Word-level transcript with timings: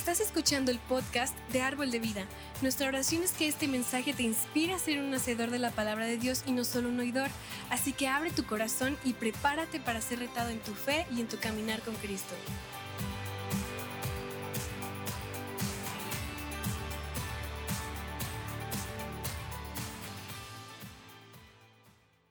Estás 0.00 0.20
escuchando 0.20 0.70
el 0.70 0.78
podcast 0.78 1.36
de 1.50 1.60
Árbol 1.60 1.90
de 1.90 1.98
Vida. 2.00 2.26
Nuestra 2.62 2.88
oración 2.88 3.22
es 3.22 3.32
que 3.32 3.46
este 3.46 3.68
mensaje 3.68 4.14
te 4.14 4.22
inspire 4.22 4.72
a 4.72 4.78
ser 4.78 4.98
un 4.98 5.12
hacedor 5.12 5.50
de 5.50 5.58
la 5.58 5.72
palabra 5.72 6.06
de 6.06 6.16
Dios 6.16 6.42
y 6.46 6.52
no 6.52 6.64
solo 6.64 6.88
un 6.88 6.98
oidor. 7.00 7.28
Así 7.68 7.92
que 7.92 8.08
abre 8.08 8.30
tu 8.30 8.46
corazón 8.46 8.96
y 9.04 9.12
prepárate 9.12 9.78
para 9.78 10.00
ser 10.00 10.20
retado 10.20 10.48
en 10.48 10.58
tu 10.60 10.72
fe 10.72 11.06
y 11.10 11.20
en 11.20 11.28
tu 11.28 11.38
caminar 11.38 11.82
con 11.82 11.94
Cristo. 11.96 12.34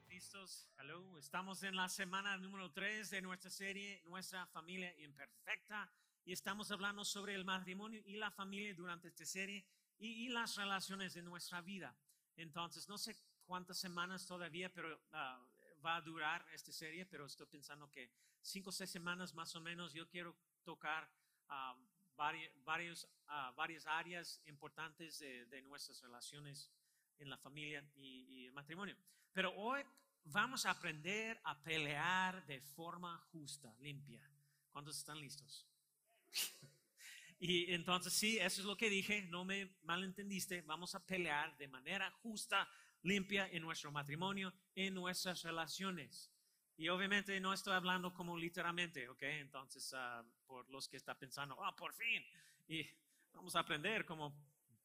Listos, 0.09 0.67
hello. 0.79 1.19
Estamos 1.19 1.61
en 1.61 1.75
la 1.75 1.87
semana 1.87 2.35
número 2.37 2.71
3 2.71 3.11
de 3.11 3.21
nuestra 3.21 3.51
serie 3.51 4.01
Nuestra 4.07 4.47
familia 4.47 4.91
imperfecta 4.97 5.87
y 6.25 6.33
estamos 6.33 6.71
hablando 6.71 7.03
sobre 7.03 7.35
el 7.35 7.45
matrimonio 7.45 8.01
y 8.05 8.15
la 8.15 8.31
familia 8.31 8.73
durante 8.73 9.07
esta 9.07 9.25
serie 9.25 9.65
y, 9.97 10.29
las 10.29 10.55
relaciones 10.55 11.13
de 11.13 11.21
nuestra 11.21 11.61
vida. 11.61 11.95
Entonces, 12.37 12.87
no 12.87 12.97
sé 12.97 13.17
cuántas 13.45 13.77
semanas 13.77 14.25
todavía, 14.25 14.71
pero 14.71 14.99
ah, 15.11 15.39
va 15.85 15.97
a 15.97 16.01
durar 16.01 16.45
esta 16.53 16.71
serie, 16.71 17.05
pero 17.05 17.25
estoy 17.25 17.47
pensando 17.47 17.89
que 17.91 18.11
cinco 18.41 18.69
o 18.69 18.71
seis 18.71 18.89
semanas 18.89 19.33
más 19.33 19.55
o 19.55 19.61
menos 19.61 19.93
yo 19.93 20.07
quiero 20.07 20.35
tocar 20.63 21.09
ah, 21.49 21.75
varios, 22.15 23.07
ah, 23.27 23.53
varias 23.55 23.85
áreas 23.87 24.41
importantes 24.45 25.19
de, 25.19 25.61
nuestras 25.63 26.01
relaciones 26.01 26.71
en 27.17 27.29
la 27.29 27.37
familia 27.37 27.83
y, 27.95 28.25
y 28.29 28.45
el 28.47 28.53
matrimonio. 28.53 28.95
Pero 29.33 29.53
hoy 29.55 29.83
vamos 30.25 30.65
a 30.65 30.71
aprender 30.71 31.39
a 31.43 31.61
pelear 31.61 32.45
de 32.45 32.61
forma 32.61 33.17
justa, 33.31 33.73
limpia. 33.79 34.21
¿Cuántos 34.71 34.97
están 34.97 35.19
listos? 35.19 35.68
Y 37.41 37.73
entonces 37.73 38.11
sí, 38.11 38.37
eso 38.37 38.59
es 38.59 38.67
lo 38.67 38.75
que 38.75 38.89
dije, 38.89 39.21
no 39.29 39.45
me 39.45 39.73
malentendiste, 39.83 40.61
vamos 40.63 40.93
a 40.93 41.05
pelear 41.05 41.55
de 41.57 41.69
manera 41.69 42.11
justa, 42.21 42.69
limpia 43.03 43.47
en 43.47 43.61
nuestro 43.61 43.93
matrimonio, 43.93 44.53
en 44.75 44.93
nuestras 44.93 45.43
relaciones. 45.43 46.29
Y 46.75 46.89
obviamente 46.89 47.39
no 47.39 47.53
estoy 47.53 47.73
hablando 47.73 48.13
como 48.13 48.37
literalmente, 48.37 49.07
¿ok? 49.07 49.23
Entonces, 49.23 49.93
ah, 49.95 50.23
por 50.45 50.69
los 50.69 50.87
que 50.89 50.97
están 50.97 51.17
pensando, 51.17 51.61
ah, 51.63 51.75
por 51.75 51.93
fin, 51.93 52.23
y 52.67 52.85
vamos 53.33 53.55
a 53.55 53.59
aprender 53.59 54.05
cómo 54.05 54.33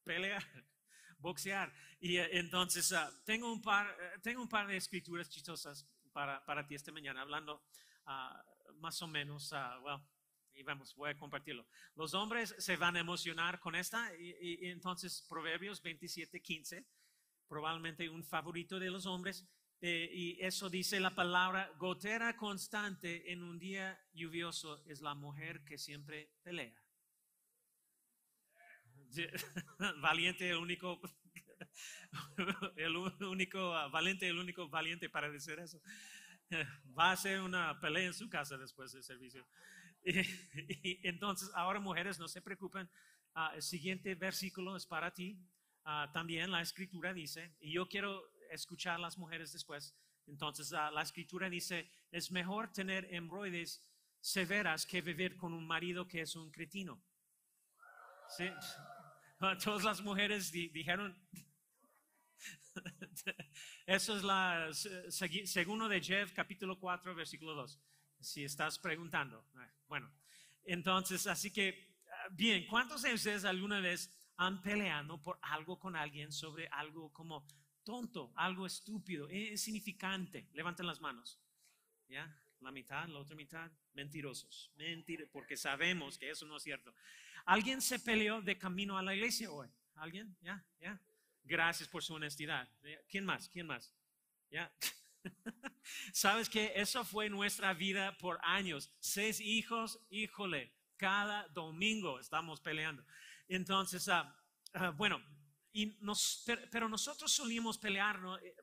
pelear, 0.03 0.43
boxear. 1.19 1.73
Y 1.99 2.17
eh, 2.17 2.37
entonces, 2.37 2.91
ah, 2.93 3.11
tengo, 3.25 3.51
un 3.51 3.61
par, 3.61 3.87
eh, 3.99 4.19
tengo 4.21 4.41
un 4.41 4.49
par 4.49 4.67
de 4.67 4.77
escrituras 4.77 5.29
chistosas 5.29 5.85
para, 6.11 6.43
para 6.45 6.65
ti 6.65 6.75
esta 6.75 6.91
mañana, 6.91 7.21
hablando 7.21 7.63
ah, 8.05 8.45
más 8.75 9.01
o 9.01 9.07
menos, 9.07 9.51
well, 9.81 10.01
y 10.55 10.63
vamos, 10.63 10.95
voy 10.95 11.11
a 11.11 11.17
compartirlo. 11.17 11.67
Los 11.95 12.13
hombres 12.13 12.55
se 12.57 12.77
van 12.77 12.95
a 12.95 12.99
emocionar 12.99 13.59
con 13.59 13.75
esta 13.75 14.11
y, 14.17 14.67
entonces 14.67 15.25
Proverbios 15.27 15.81
27, 15.81 16.41
15, 16.41 16.85
probablemente 17.47 18.09
un 18.09 18.23
favorito 18.23 18.79
de 18.79 18.89
los 18.89 19.05
hombres, 19.05 19.45
eh, 19.81 20.09
y 20.11 20.41
eso 20.41 20.69
dice 20.69 20.99
la 20.99 21.13
palabra, 21.13 21.71
gotera 21.77 22.35
constante 22.35 23.31
en 23.31 23.43
un 23.43 23.59
día 23.59 23.99
lluvioso 24.13 24.83
es 24.85 25.01
la 25.01 25.13
mujer 25.13 25.63
que 25.63 25.77
siempre 25.77 26.31
pelea. 26.41 26.73
Valiente, 30.01 30.49
el 30.49 30.57
único, 30.57 30.99
el 32.75 32.95
único, 32.95 33.69
valiente, 33.91 34.27
el 34.27 34.39
único 34.39 34.67
valiente 34.69 35.09
para 35.09 35.29
decir 35.29 35.59
eso. 35.59 35.81
Va 36.97 37.11
a 37.11 37.17
ser 37.17 37.41
una 37.41 37.79
pelea 37.79 38.07
en 38.07 38.13
su 38.13 38.29
casa 38.29 38.57
después 38.57 38.91
del 38.93 39.03
servicio. 39.03 39.47
Y, 40.83 41.07
entonces, 41.07 41.49
ahora 41.55 41.79
mujeres, 41.79 42.19
no 42.19 42.27
se 42.27 42.41
preocupen. 42.41 42.89
Ah, 43.33 43.51
el 43.55 43.61
siguiente 43.61 44.15
versículo 44.15 44.75
es 44.75 44.85
para 44.85 45.13
ti. 45.13 45.37
Ah, 45.83 46.09
también 46.13 46.51
la 46.51 46.61
escritura 46.61 47.13
dice, 47.13 47.55
y 47.59 47.73
yo 47.73 47.87
quiero 47.87 48.31
escuchar 48.49 48.95
a 48.95 48.99
las 48.99 49.17
mujeres 49.17 49.51
después. 49.51 49.95
Entonces, 50.27 50.73
ah, 50.73 50.91
la 50.91 51.01
escritura 51.01 51.49
dice, 51.49 51.89
es 52.11 52.31
mejor 52.31 52.71
tener 52.71 53.13
hemorroides 53.13 53.81
severas 54.21 54.85
que 54.85 55.01
vivir 55.01 55.35
con 55.35 55.53
un 55.53 55.67
marido 55.67 56.07
que 56.07 56.21
es 56.21 56.35
un 56.35 56.51
cretino. 56.51 57.03
¿Sí? 58.37 58.49
Todas 59.63 59.83
las 59.83 60.01
mujeres 60.01 60.51
dijeron, 60.51 61.15
eso 63.85 64.17
es 64.17 64.23
la 64.23 64.69
segundo 65.45 65.87
de 65.87 66.01
Jeff, 66.01 66.31
capítulo 66.31 66.79
4, 66.79 67.13
versículo 67.15 67.53
2 67.53 67.79
si 68.19 68.43
estás 68.43 68.79
preguntando. 68.79 69.45
Ah, 69.55 69.69
bueno, 69.87 70.11
entonces, 70.63 71.27
así 71.27 71.51
que, 71.51 71.97
ah, 72.11 72.27
bien, 72.31 72.65
¿cuántos 72.67 73.03
de 73.03 73.13
ustedes 73.13 73.45
alguna 73.45 73.79
vez 73.79 74.11
han 74.37 74.61
peleado 74.61 75.21
por 75.21 75.39
algo 75.41 75.79
con 75.79 75.95
alguien 75.95 76.31
sobre 76.31 76.67
algo 76.69 77.11
como 77.13 77.47
tonto, 77.83 78.33
algo 78.35 78.65
estúpido, 78.65 79.29
insignificante? 79.29 80.49
Levanten 80.53 80.87
las 80.87 80.99
manos. 80.99 81.39
¿Ya? 82.07 82.41
La 82.61 82.71
mitad, 82.71 83.07
la 83.07 83.19
otra 83.19 83.35
mitad, 83.35 83.71
mentirosos. 83.93 84.71
Mentir, 84.75 85.29
porque 85.31 85.57
sabemos 85.57 86.17
que 86.17 86.29
eso 86.29 86.45
no 86.45 86.57
es 86.57 86.63
cierto. 86.63 86.93
¿Alguien 87.45 87.81
se 87.81 87.99
peleó 87.99 88.41
de 88.41 88.57
camino 88.57 88.97
a 88.97 89.03
la 89.03 89.13
iglesia 89.13 89.51
hoy? 89.51 89.69
¿Alguien? 89.95 90.35
¿Ya? 90.41 90.65
¿Ya? 90.79 90.99
Gracias 91.43 91.87
por 91.87 92.03
su 92.03 92.15
honestidad. 92.15 92.67
¿Quién 93.07 93.25
más? 93.25 93.49
¿Quién 93.49 93.67
más? 93.67 93.93
¿Ya? 94.49 94.71
Sabes 96.13 96.49
que 96.49 96.73
eso 96.75 97.03
fue 97.03 97.29
nuestra 97.29 97.73
vida 97.73 98.17
por 98.17 98.39
años. 98.43 98.91
Seis 98.99 99.39
hijos, 99.39 99.99
híjole, 100.09 100.73
cada 100.97 101.47
domingo 101.49 102.19
estamos 102.19 102.61
peleando. 102.61 103.03
Entonces, 103.47 104.07
ah, 104.09 104.35
bueno, 104.97 105.21
y 105.71 105.97
nos, 106.01 106.45
pero 106.71 106.87
nosotros 106.87 107.31
solíamos 107.31 107.77
pelearnos, 107.77 108.41
eh, 108.41 108.55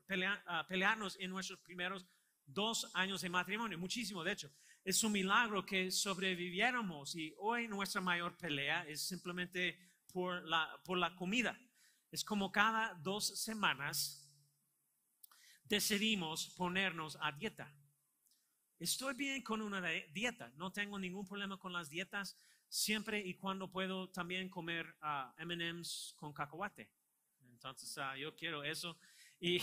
ah, 0.46 0.66
pelearnos 0.68 1.16
en 1.20 1.30
nuestros 1.30 1.60
primeros 1.60 2.06
dos 2.44 2.90
años 2.94 3.20
de 3.20 3.28
matrimonio, 3.28 3.78
muchísimo, 3.78 4.24
de 4.24 4.32
hecho. 4.32 4.50
Es 4.84 5.04
un 5.04 5.12
milagro 5.12 5.64
que 5.64 5.92
sobreviviéramos 5.92 7.14
y 7.14 7.32
hoy 7.38 7.68
nuestra 7.68 8.00
mayor 8.00 8.36
pelea 8.36 8.84
es 8.88 9.06
simplemente 9.06 9.78
por 10.12 10.42
la 10.44 11.14
comida. 11.16 11.56
Es 12.10 12.24
como 12.24 12.50
cada 12.50 12.92
dos 12.94 13.40
semanas 13.40 14.21
decidimos 15.64 16.48
ponernos 16.56 17.16
a 17.20 17.32
dieta. 17.32 17.72
Estoy 18.78 19.14
bien 19.14 19.42
con 19.42 19.62
una 19.62 19.80
dieta, 20.12 20.52
no 20.56 20.72
tengo 20.72 20.98
ningún 20.98 21.24
problema 21.24 21.56
con 21.56 21.72
las 21.72 21.88
dietas, 21.88 22.36
siempre 22.68 23.20
y 23.20 23.34
cuando 23.34 23.70
puedo 23.70 24.08
también 24.08 24.48
comer 24.48 24.96
uh, 25.02 25.44
MMs 25.44 26.14
con 26.16 26.32
cacahuate. 26.32 26.90
Entonces, 27.50 27.96
uh, 27.98 28.16
yo 28.16 28.34
quiero 28.34 28.64
eso. 28.64 28.98
Y, 29.38 29.60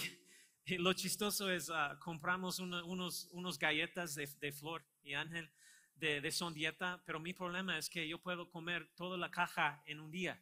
lo 0.78 0.94
chistoso 0.94 1.50
es, 1.50 1.68
uh, 1.70 1.98
compramos 2.00 2.60
unos, 2.60 3.28
unos 3.32 3.58
galletas 3.58 4.14
de, 4.14 4.30
de, 4.40 4.52
Flor 4.52 4.86
y 5.02 5.16
Ángel 5.16 5.50
de, 5.96 6.22
de 6.22 6.32
Son 6.32 6.54
Dieta, 6.54 7.02
pero 7.06 7.20
mi 7.20 7.34
problema 7.34 7.78
es 7.78 7.90
que 7.90 8.08
yo 8.08 8.22
puedo 8.22 8.50
comer 8.50 8.88
toda 8.96 9.18
la 9.18 9.32
caja 9.32 9.82
en 9.88 10.00
un 10.00 10.12
día. 10.12 10.40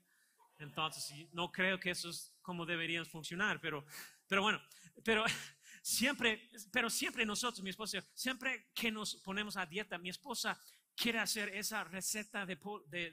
Entonces, 0.59 1.13
no 1.31 1.51
creo 1.51 1.79
que 1.79 1.91
eso 1.91 2.09
es 2.09 2.35
como 2.41 2.65
deberían 2.65 3.05
funcionar, 3.05 3.61
pero, 3.61 3.85
pero 4.27 4.41
bueno, 4.41 4.61
pero 5.03 5.25
siempre, 5.81 6.49
pero 6.71 6.89
siempre 6.89 7.25
nosotros, 7.25 7.63
mi 7.63 7.69
esposa, 7.69 8.03
siempre 8.13 8.71
que 8.73 8.91
nos 8.91 9.15
ponemos 9.15 9.57
a 9.57 9.65
dieta, 9.65 9.97
mi 9.97 10.09
esposa 10.09 10.59
quiere 10.95 11.19
hacer 11.19 11.49
esa 11.49 11.83
receta 11.83 12.45
de, 12.45 12.57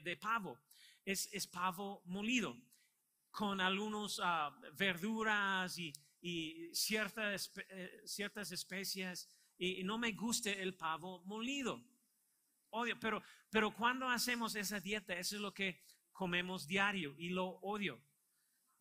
de, 0.03 0.17
pavo. 0.17 0.59
Es, 1.05 1.29
es, 1.31 1.45
pavo 1.45 2.01
molido 2.05 2.57
con 3.29 3.61
algunas 3.61 4.19
ah, 4.23 4.57
verduras 4.73 5.77
y, 5.77 5.93
y 6.21 6.73
ciertas, 6.73 7.51
eh, 7.69 8.01
ciertas 8.05 8.51
especias. 8.51 9.29
Y, 9.57 9.83
no 9.83 9.99
me 9.99 10.11
gusta 10.13 10.49
el 10.49 10.73
pavo 10.73 11.21
molido. 11.25 11.83
Odio, 12.71 12.99
pero, 12.99 13.21
pero 13.51 13.73
cuando 13.75 14.09
hacemos 14.09 14.55
esa 14.55 14.79
dieta, 14.79 15.13
eso 15.13 15.35
es 15.35 15.41
lo 15.41 15.53
que 15.53 15.83
comemos 16.11 16.65
diario 16.65 17.15
y 17.19 17.29
lo 17.29 17.45
odio. 17.61 18.01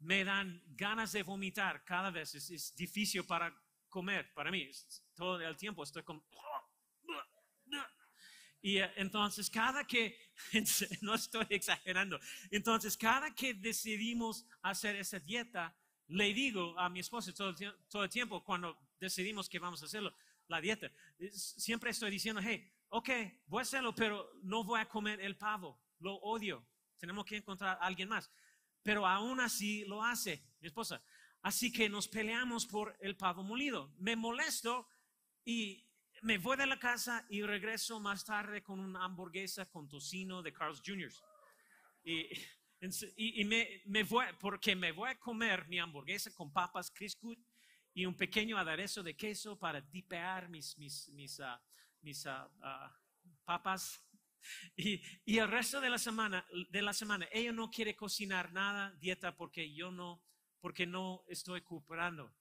Me 0.05 0.23
dan 0.23 0.62
ganas 0.77 1.12
de 1.12 1.23
vomitar 1.23 1.83
cada 1.83 2.11
vez. 2.11 2.35
Es, 2.35 2.77
difícil 2.77 3.25
para 3.25 3.55
comer 3.89 4.33
para 4.35 4.51
mí. 4.51 4.71
Todo 5.15 5.41
el 5.41 5.56
tiempo 5.56 5.83
estoy 5.83 6.03
con... 6.03 6.23
Y 8.61 8.79
eh, 8.79 8.93
entonces 8.97 9.49
cada 9.51 9.87
que, 9.87 10.19
no 11.03 11.15
estoy 11.15 11.47
exagerando, 11.51 12.19
entonces 12.51 12.97
cada 12.97 13.35
que 13.35 13.53
decidimos 13.53 14.47
hacer 14.62 14.97
esa 14.97 15.19
dieta, 15.19 15.77
le 16.09 16.33
digo 16.33 16.79
a 16.79 16.89
mi 16.89 17.00
esposa 17.00 17.35
todo, 17.35 17.55
todo 17.91 18.05
el 18.05 18.11
tiempo 18.11 18.43
cuando 18.43 18.79
decidimos 18.99 19.50
que 19.50 19.59
vamos 19.59 19.83
a 19.83 19.85
hacerlo, 19.85 20.15
la 20.49 20.62
dieta, 20.62 20.91
siempre 21.31 21.91
estoy 21.91 22.11
diciendo, 22.11 22.41
hey, 22.43 22.67
ok, 22.89 23.11
voy 23.47 23.61
a 23.61 23.62
hacerlo, 23.62 23.95
pero 23.95 24.33
no 24.43 24.65
voy 24.65 24.81
a 24.81 24.89
comer 24.89 25.21
el 25.21 25.37
pavo, 25.37 25.79
lo 25.99 26.15
odio 26.17 26.67
tenemos 27.05 27.27
que 27.27 27.37
encontrar 27.37 27.77
a 27.81 27.87
alguien 27.87 28.09
más. 28.09 28.31
Pero 28.85 29.05
aún 29.05 29.41
así 29.41 29.85
lo 29.87 30.05
hace 30.05 30.45
mi 30.61 30.69
esposa. 30.69 31.03
Así 31.43 31.73
que 31.73 31.89
nos 31.89 32.07
peleamos 32.07 32.67
por 32.67 32.97
el 33.01 33.17
pavo 33.17 33.43
molido. 33.43 33.93
Me 33.99 34.15
molesto 34.15 34.87
y 35.45 35.85
me 36.23 36.39
voy 36.39 36.57
de 36.57 36.67
la 36.67 36.79
casa 36.79 37.27
y 37.29 37.43
regreso 37.43 37.99
más 37.99 38.25
tarde 38.25 38.63
con 38.63 38.79
una 38.81 39.05
hamburguesa 39.05 39.67
con 39.67 39.89
tocino 39.89 40.43
de 40.43 40.53
Carl's 40.53 40.83
Jr. 40.85 41.13
Y, 42.05 43.45
me, 43.45 44.03
voy, 44.05 44.27
porque 44.39 44.77
me 44.77 44.93
voy 44.93 45.11
a 45.11 45.19
comer 45.19 45.67
mi 45.69 45.79
hamburguesa 45.79 46.31
con 46.35 46.53
papas 46.53 46.91
Criscut 46.91 47.39
y 47.95 48.05
un 48.05 48.15
pequeño 48.15 48.59
aderezo 48.59 49.03
de 49.03 49.17
queso 49.17 49.59
para 49.59 49.81
dipear 49.81 50.49
mis, 50.49 50.77
mis, 50.77 51.09
mis, 51.11 51.39
uh, 51.39 51.59
mis 52.03 52.27
uh, 52.27 52.31
uh, 52.59 52.91
papas. 53.45 54.04
Y, 55.26 55.38
el 55.38 55.49
resto 55.49 55.81
de 55.81 55.91
la 55.91 55.99
semana, 55.99 56.46
de 56.70 56.82
la 56.82 56.93
semana, 56.93 57.29
ella 57.32 57.52
no 57.52 57.70
quiere 57.70 57.94
cocinar 57.96 58.52
nada, 58.52 58.93
dieta, 59.00 59.37
porque 59.37 59.73
yo 59.73 59.91
no, 59.91 60.23
porque 60.61 60.87
no 60.87 61.25
estoy 61.29 61.62
cooperando. 61.62 62.35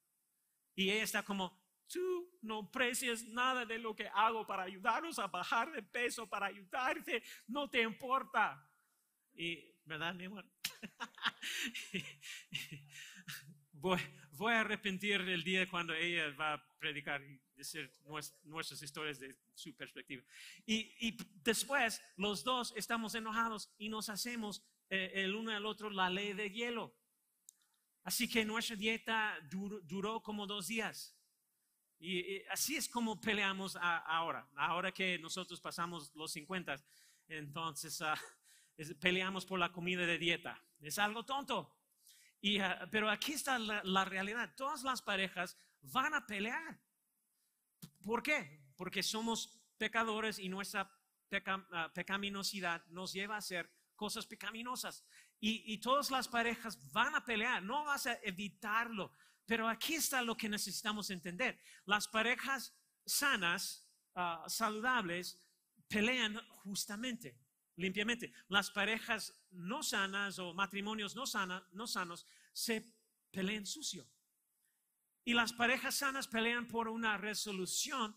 Y 0.75 0.89
ella 0.89 1.03
está 1.03 1.23
como, 1.23 1.61
tú 1.87 2.37
no 2.41 2.71
precias 2.71 3.23
nada 3.23 3.65
de 3.65 3.79
lo 3.79 3.95
que 3.95 4.07
hago 4.07 4.45
para 4.45 4.63
ayudarnos 4.63 5.19
a 5.19 5.27
bajar 5.27 5.71
de 5.71 5.83
peso, 5.83 6.27
para 6.27 6.47
ayudarte, 6.47 7.23
no 7.47 7.69
te 7.69 7.81
importa. 7.81 8.67
Y, 9.33 9.63
¿verdad, 9.85 10.13
mi 10.13 10.25
amor? 10.25 10.45
voy, 13.71 13.99
voy, 14.37 14.53
a 14.53 14.61
arrepentir 14.61 15.21
el 15.21 15.43
día 15.43 15.67
cuando 15.69 15.93
ella 15.93 16.31
va 16.39 16.53
a 16.53 16.77
predicar 16.79 17.21
y 17.23 17.39
decir 17.55 17.91
nuestras 18.43 18.81
historias 18.81 19.19
de 19.19 19.35
su 19.53 19.75
perspectiva. 19.75 20.23
Y, 20.65 20.93
y 20.99 21.17
después 21.43 22.01
los 22.17 22.43
dos 22.43 22.73
estamos 22.75 23.15
enojados 23.15 23.71
y 23.77 23.89
nos 23.89 24.09
hacemos 24.09 24.63
eh, 24.89 25.23
el 25.23 25.35
uno 25.35 25.51
al 25.51 25.65
otro 25.65 25.89
la 25.89 26.09
ley 26.09 26.33
de 26.33 26.51
hielo. 26.51 26.93
Así 28.03 28.29
que 28.29 28.43
nuestra 28.45 28.75
dieta 28.75 29.39
duró, 29.49 30.21
como 30.21 30.45
dos 30.45 30.67
días. 30.67 31.17
Y, 31.99 32.43
así 32.51 32.75
es 32.75 32.89
como 32.89 33.19
peleamos 33.19 33.77
ahora, 33.81 34.47
ahora 34.55 34.91
que 34.91 35.17
nosotros 35.17 35.61
pasamos 35.61 36.13
los 36.13 36.31
50. 36.33 36.75
Entonces 37.29 38.01
uh, 38.01 38.99
peleamos 38.99 39.45
por 39.45 39.57
la 39.57 39.71
comida 39.71 40.05
de 40.05 40.17
dieta. 40.17 40.61
Es 40.81 40.99
algo 40.99 41.25
tonto. 41.25 41.73
Y, 42.43 42.59
uh, 42.59 42.89
pero 42.91 43.09
aquí 43.09 43.31
está 43.31 43.57
la, 43.57 43.81
la, 43.85 44.03
realidad. 44.03 44.53
Todas 44.57 44.83
las 44.83 45.01
parejas 45.01 45.57
van 45.81 46.13
a 46.13 46.27
pelear. 46.27 46.77
¿Por 48.03 48.21
qué? 48.21 48.59
Porque 48.75 49.01
somos 49.01 49.61
pecadores 49.77 50.39
y 50.39 50.49
nuestra 50.49 50.91
peca, 51.29 51.55
uh, 51.55 51.93
pecaminosidad 51.93 52.85
nos 52.87 53.13
lleva 53.13 53.35
a 53.35 53.37
hacer 53.37 53.71
cosas 53.95 54.25
pecaminosas. 54.25 55.05
Y, 55.39 55.77
todas 55.79 56.11
las 56.11 56.27
parejas 56.27 56.77
van 56.91 57.15
a 57.15 57.23
pelear, 57.23 57.63
no 57.63 57.85
vas 57.85 58.07
a 58.07 58.17
evitarlo. 58.23 59.13
Pero 59.45 59.67
aquí 59.67 59.95
está 59.95 60.21
lo 60.21 60.35
que 60.35 60.47
necesitamos 60.49 61.09
entender. 61.09 61.59
Las 61.85 62.07
parejas 62.07 62.73
sanas, 63.05 63.85
ah, 64.15 64.43
saludables, 64.47 65.37
pelean 65.89 66.39
justamente, 66.63 67.37
limpiamente. 67.75 68.33
Las 68.47 68.71
parejas 68.71 69.33
no 69.51 69.83
sanas 69.83 70.39
o 70.39 70.53
matrimonios 70.53 71.15
no, 71.15 71.23
no 71.71 71.87
sanos 71.87 72.25
se 72.51 72.85
pelean 73.31 73.65
sucio. 73.65 74.07
Y 75.25 75.33
las 75.33 75.53
parejas 75.53 75.95
sanas 75.95 76.27
pelean 76.27 76.67
por 76.67 76.87
una 76.87 77.17
resolución 77.17 78.15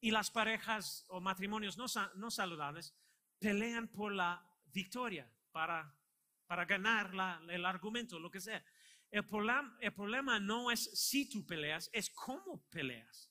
y 0.00 0.10
las 0.10 0.30
parejas 0.30 1.06
o 1.08 1.20
matrimonios 1.20 1.78
no, 1.78 1.86
no 2.16 2.30
saludables 2.30 2.94
pelean 3.38 3.88
por 3.88 4.12
la 4.12 4.46
victoria 4.72 5.30
para 5.52 5.94
para 6.46 6.64
ganar 6.64 7.12
el 7.48 7.64
argumento, 7.64 8.18
lo 8.18 8.30
que 8.30 8.40
sea. 8.40 8.64
El 9.10 9.26
problema, 9.26 9.76
el 9.80 9.92
problema 9.92 10.40
no 10.40 10.70
es 10.70 10.90
si 10.94 11.28
tú 11.28 11.46
peleas, 11.46 11.88
es 11.92 12.10
cómo 12.10 12.64
peleas. 12.70 13.30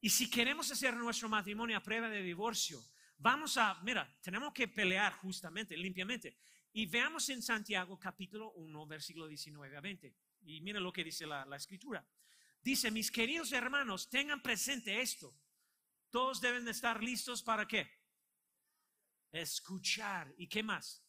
Y 0.00 0.10
si 0.10 0.30
queremos 0.30 0.70
hacer 0.70 0.94
nuestro 0.96 1.28
matrimonio 1.28 1.76
a 1.76 1.82
prueba 1.82 2.08
de 2.08 2.22
divorcio, 2.22 2.80
vamos 3.18 3.56
a, 3.56 3.74
mira, 3.82 4.18
tenemos 4.22 4.52
que 4.52 4.68
pelear 4.68 5.12
justamente, 5.14 5.76
limpiamente. 5.76 6.38
Y 6.72 6.86
veamos 6.86 7.28
en 7.28 7.42
Santiago 7.42 7.98
capítulo 7.98 8.52
1, 8.52 8.86
versículo 8.86 9.26
19 9.26 9.76
a 9.76 9.80
20. 9.80 10.14
Y 10.42 10.60
mira 10.60 10.80
lo 10.80 10.92
que 10.92 11.04
dice 11.04 11.26
la, 11.26 11.44
la 11.44 11.56
escritura. 11.56 12.06
Dice, 12.60 12.90
mis 12.90 13.10
queridos 13.10 13.52
hermanos, 13.52 14.08
tengan 14.08 14.42
presente 14.42 15.00
esto. 15.00 15.34
Todos 16.10 16.40
deben 16.40 16.66
estar 16.68 17.02
listos 17.02 17.42
para 17.42 17.66
qué? 17.66 17.88
Escuchar. 19.30 20.34
¿Y 20.38 20.48
qué 20.48 20.62
más? 20.62 21.04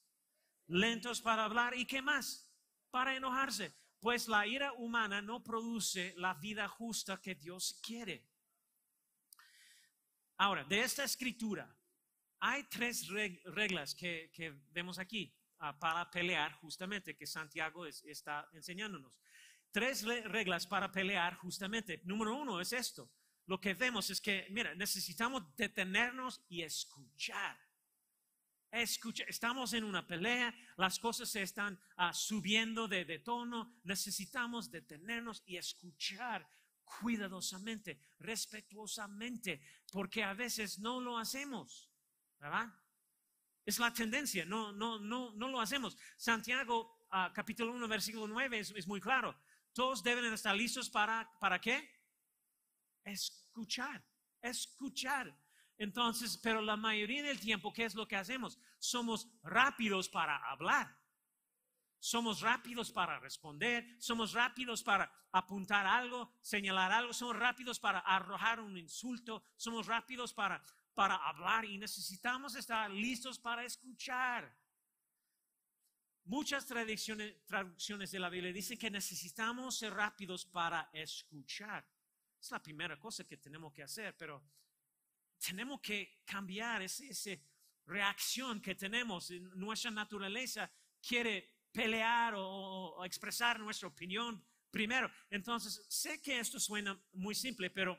lentos 0.69 1.21
para 1.21 1.45
hablar 1.45 1.75
y 1.75 1.85
qué 1.85 2.01
más, 2.01 2.47
para 2.91 3.15
enojarse, 3.15 3.75
pues 3.99 4.27
la 4.27 4.47
ira 4.47 4.71
humana 4.73 5.21
no 5.21 5.43
produce 5.43 6.13
la 6.17 6.35
vida 6.35 6.67
justa 6.67 7.19
que 7.19 7.35
Dios 7.35 7.79
quiere. 7.83 8.27
Ahora, 10.37 10.63
de 10.63 10.81
esta 10.81 11.03
escritura, 11.03 11.75
hay 12.39 12.63
tres 12.63 13.07
reglas 13.45 13.93
que, 13.95 14.31
vemos 14.71 14.99
aquí 14.99 15.33
ah, 15.59 15.77
para 15.77 16.09
pelear 16.09 16.53
justamente, 16.53 17.15
que 17.15 17.27
Santiago 17.27 17.85
está 17.85 18.49
enseñándonos. 18.53 19.19
Tres 19.71 20.03
reglas 20.03 20.65
para 20.65 20.91
pelear 20.91 21.35
justamente. 21.35 22.01
Número 22.03 22.35
uno 22.35 22.59
es 22.59 22.73
esto. 22.73 23.11
Lo 23.45 23.59
que 23.59 23.73
vemos 23.73 24.09
es 24.09 24.21
que, 24.21 24.47
mira, 24.51 24.73
necesitamos 24.75 25.43
detenernos 25.55 26.43
y 26.49 26.61
escuchar. 26.61 27.57
Escucha, 28.71 29.23
estamos 29.27 29.73
en 29.73 29.83
una 29.83 30.05
pelea, 30.05 30.53
las 30.77 30.99
cosas 30.99 31.29
se 31.29 31.41
están 31.41 31.79
ah, 31.97 32.13
subiendo 32.13 32.87
de, 32.87 33.19
tono, 33.19 33.79
necesitamos 33.83 34.69
detenernos 34.69 35.41
y 35.47 35.57
escuchar 35.57 36.47
cuidadosamente, 36.83 37.99
respetuosamente, 38.19 39.61
porque 39.91 40.23
a 40.23 40.35
veces 40.35 40.77
no 40.77 41.01
lo 41.01 41.17
hacemos, 41.17 41.88
¿verdad? 42.39 42.73
Es 43.65 43.77
la 43.79 43.93
tendencia, 43.93 44.45
no, 44.45 44.71
no, 44.71 44.99
no, 44.99 45.31
no 45.35 45.47
lo 45.47 45.61
hacemos. 45.61 45.97
Santiago, 46.17 47.05
ah, 47.11 47.31
capítulo 47.33 47.71
1, 47.73 47.87
versículo 47.87 48.27
9 48.27 48.59
es, 48.59 48.71
es, 48.71 48.87
muy 48.87 48.99
claro. 48.99 49.35
Todos 49.73 50.01
deben 50.01 50.25
estar 50.33 50.55
listos 50.55 50.89
para, 50.89 51.29
¿para 51.39 51.59
qué? 51.59 51.87
Escuchar, 53.03 54.03
escuchar. 54.41 55.35
Entonces, 55.77 56.37
pero 56.37 56.61
la 56.61 56.75
mayoría 56.75 57.23
del 57.23 57.39
tiempo, 57.39 57.71
¿qué 57.71 57.85
es 57.85 57.95
lo 57.95 58.07
que 58.07 58.15
hacemos? 58.15 58.59
Somos 58.79 59.29
rápidos 59.43 60.09
para 60.09 60.37
hablar. 60.49 60.99
Somos 61.99 62.39
rápidos 62.39 62.91
para 62.91 63.19
responder, 63.19 63.85
somos 63.99 64.31
rápidos 64.31 64.81
para 64.81 65.11
apuntar 65.33 65.85
algo, 65.85 66.33
señalar 66.41 66.93
algo, 66.93 67.13
somos 67.13 67.35
rápidos 67.35 67.77
para 67.77 67.99
arrojar 67.99 68.61
un 68.61 68.77
insulto, 68.77 69.43
somos 69.57 69.85
rápidos 69.85 70.33
para, 70.33 70.63
para 70.99 71.15
hablar 71.15 71.63
y 71.63 71.77
necesitamos 71.77 72.55
estar 72.55 72.91
listos 72.91 73.39
para 73.39 73.63
escuchar. 73.63 74.53
Muchas 76.25 76.65
traducciones, 76.65 77.45
traducciones 77.45 78.11
de 78.11 78.19
la 78.19 78.27
Biblia 78.27 78.51
dicen 78.51 78.77
que 78.77 78.91
necesitamos 78.91 79.77
ser 79.77 79.93
rápidos 79.93 80.43
para 80.43 80.89
escuchar. 80.91 81.87
Es 82.37 82.51
la 82.51 82.61
primera 82.61 82.99
cosa 82.99 83.23
que 83.23 83.37
tenemos 83.37 83.71
que 83.71 83.81
hacer, 83.81 84.17
pero 84.17 84.43
tenemos 85.37 85.79
que 85.79 86.21
cambiar 86.25 86.81
esa 86.81 87.31
reacción 87.85 88.61
que 88.61 88.75
tenemos. 88.75 89.31
Nuestra 89.55 89.91
naturaleza 89.91 90.69
quiere 91.01 91.61
pelear 91.71 92.33
o, 92.35 93.05
expresar 93.05 93.57
nuestra 93.57 93.87
opinión 93.87 94.45
primero. 94.69 95.09
Entonces, 95.29 95.81
sé 95.87 96.21
que 96.21 96.39
esto 96.39 96.59
suena 96.59 97.01
muy 97.13 97.35
simple, 97.35 97.69
pero, 97.69 97.97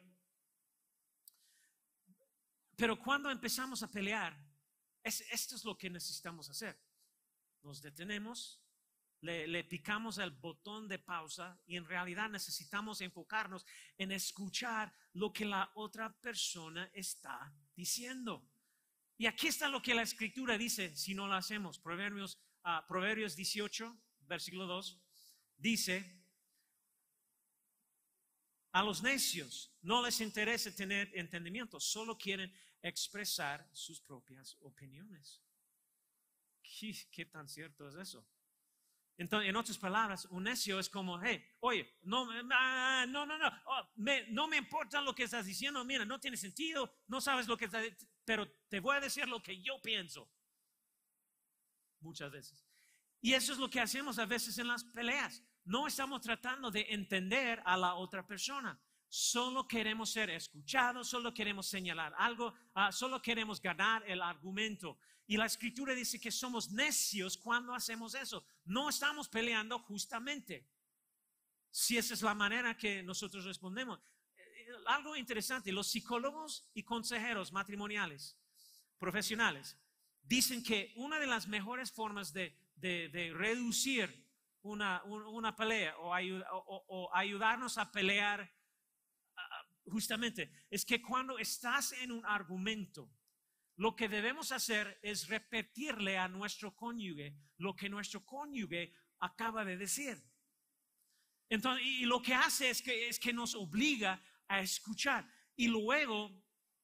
pero 2.80 2.98
cuando 2.98 3.30
empezamos 3.30 3.82
a 3.82 3.90
pelear, 3.90 4.34
esto 5.02 5.54
es 5.54 5.64
lo 5.66 5.76
que 5.76 5.90
necesitamos 5.90 6.48
hacer. 6.48 6.80
Nos 7.62 7.82
detenemos, 7.82 8.58
le, 9.20 9.64
picamos 9.64 10.16
el 10.16 10.30
botón 10.30 10.88
de 10.88 10.98
pausa 10.98 11.60
y 11.66 11.76
en 11.76 11.84
realidad 11.84 12.30
necesitamos 12.30 13.02
enfocarnos 13.02 13.66
en 13.98 14.12
escuchar 14.12 14.90
lo 15.12 15.30
que 15.30 15.44
la 15.44 15.70
otra 15.74 16.10
persona 16.22 16.90
está 16.94 17.54
diciendo. 17.76 18.48
Y 19.18 19.26
aquí 19.26 19.48
está 19.48 19.68
lo 19.68 19.82
que 19.82 19.92
la 19.92 20.00
escritura 20.00 20.56
dice 20.56 20.96
si 20.96 21.14
no 21.14 21.26
lo 21.26 21.34
hacemos. 21.34 21.78
Proverbios, 21.78 22.38
uh, 22.64 22.86
Proverbios 22.88 23.36
18, 23.36 23.94
versículo 24.20 24.66
2, 24.66 24.98
dice, 25.58 26.18
a 28.72 28.82
los 28.82 29.02
necios 29.02 29.70
no 29.82 30.02
les 30.02 30.22
interesa 30.22 30.74
tener 30.74 31.10
entendimiento, 31.14 31.78
solo 31.78 32.16
quieren 32.16 32.50
expresar 32.82 33.68
sus 33.72 34.00
propias 34.00 34.56
opiniones. 34.60 35.40
qué 37.10 37.26
tan 37.26 37.48
cierto 37.48 37.88
es 37.88 37.94
eso? 37.96 38.26
Entonces, 39.20 39.50
en 39.50 39.56
otras 39.56 39.76
palabras, 39.76 40.26
un 40.30 40.44
necio 40.44 40.78
es 40.78 40.88
como, 40.88 41.20
hey, 41.20 41.44
oye, 41.60 41.98
no, 42.04 42.26
ah, 42.52 43.04
no, 43.06 43.26
no, 43.26 43.36
no, 43.36 43.48
oh, 43.66 43.82
me, 43.96 44.26
no 44.28 44.48
me 44.48 44.56
importa 44.56 45.02
lo 45.02 45.14
que 45.14 45.24
estás 45.24 45.44
diciendo, 45.44 45.84
mira, 45.84 46.06
no 46.06 46.18
tiene 46.18 46.38
sentido, 46.38 46.90
no 47.06 47.20
sabes 47.20 47.46
lo 47.46 47.54
que 47.54 47.66
estás, 47.66 47.84
pero 48.24 48.50
te 48.70 48.80
voy 48.80 48.96
a 48.96 49.00
decir 49.00 49.28
lo 49.28 49.42
que 49.42 49.60
yo 49.60 49.78
pienso. 49.82 50.32
Muchas 52.00 52.30
veces. 52.30 52.64
Y 53.20 53.34
eso 53.34 53.52
es 53.52 53.58
lo 53.58 53.68
que 53.68 53.80
hacemos 53.80 54.18
a 54.18 54.24
veces 54.24 54.56
en 54.56 54.68
las 54.68 54.84
peleas. 54.84 55.42
No 55.64 55.86
estamos 55.86 56.22
tratando 56.22 56.70
de 56.70 56.86
entender 56.88 57.62
a 57.66 57.76
la 57.76 57.96
otra 57.96 58.26
persona. 58.26 58.80
Solo 59.10 59.66
queremos 59.66 60.10
ser 60.10 60.30
escuchados, 60.30 61.08
solo 61.08 61.34
queremos 61.34 61.66
señalar 61.66 62.14
algo, 62.16 62.54
ah, 62.74 62.92
solo 62.92 63.20
queremos 63.20 63.60
ganar 63.60 64.08
el 64.08 64.22
argumento. 64.22 64.98
Y 65.26 65.36
la 65.36 65.46
escritura 65.46 65.94
dice 65.94 66.20
que 66.20 66.30
somos 66.30 66.70
necios 66.70 67.36
cuando 67.36 67.74
hacemos 67.74 68.14
eso. 68.14 68.44
No 68.64 68.88
estamos 68.88 69.28
peleando 69.28 69.80
justamente. 69.80 70.64
Si 71.72 71.98
esa 71.98 72.14
es 72.14 72.22
la 72.22 72.34
manera 72.34 72.76
que 72.76 73.02
nosotros 73.02 73.44
respondemos. 73.44 74.00
Eh, 74.36 74.66
algo 74.86 75.16
interesante, 75.16 75.72
los 75.72 75.88
psicólogos 75.88 76.70
y 76.72 76.84
consejeros 76.84 77.52
matrimoniales, 77.52 78.38
profesionales, 78.96 79.76
dicen 80.22 80.62
que 80.62 80.92
una 80.96 81.18
de 81.18 81.26
las 81.26 81.48
mejores 81.48 81.90
formas 81.90 82.32
de, 82.32 82.56
reducir 83.34 84.24
una, 84.62 85.02
pelea 85.56 85.96
o 85.98 87.10
ayudarnos 87.12 87.76
a 87.76 87.90
pelear 87.90 88.59
justamente 89.90 90.50
es 90.70 90.84
que 90.84 91.02
cuando 91.02 91.38
estás 91.38 91.92
en 91.92 92.12
un 92.12 92.24
argumento, 92.24 93.10
lo 93.76 93.96
que 93.96 94.08
debemos 94.08 94.52
hacer 94.52 94.98
es 95.02 95.28
repetirle 95.28 96.18
a 96.18 96.28
nuestro 96.28 96.74
cónyuge 96.74 97.34
lo 97.56 97.74
que 97.74 97.88
nuestro 97.88 98.24
cónyuge 98.24 98.92
acaba 99.20 99.64
de 99.64 99.76
decir. 99.76 100.22
Entonces, 101.48 101.84
y 101.84 102.04
lo 102.04 102.22
que 102.22 102.34
hace 102.34 102.70
es 102.70 102.80
que, 102.80 103.08
es 103.08 103.18
que 103.18 103.32
nos 103.32 103.54
obliga 103.54 104.22
a 104.48 104.60
escuchar 104.60 105.26
y 105.56 105.68
luego 105.68 106.30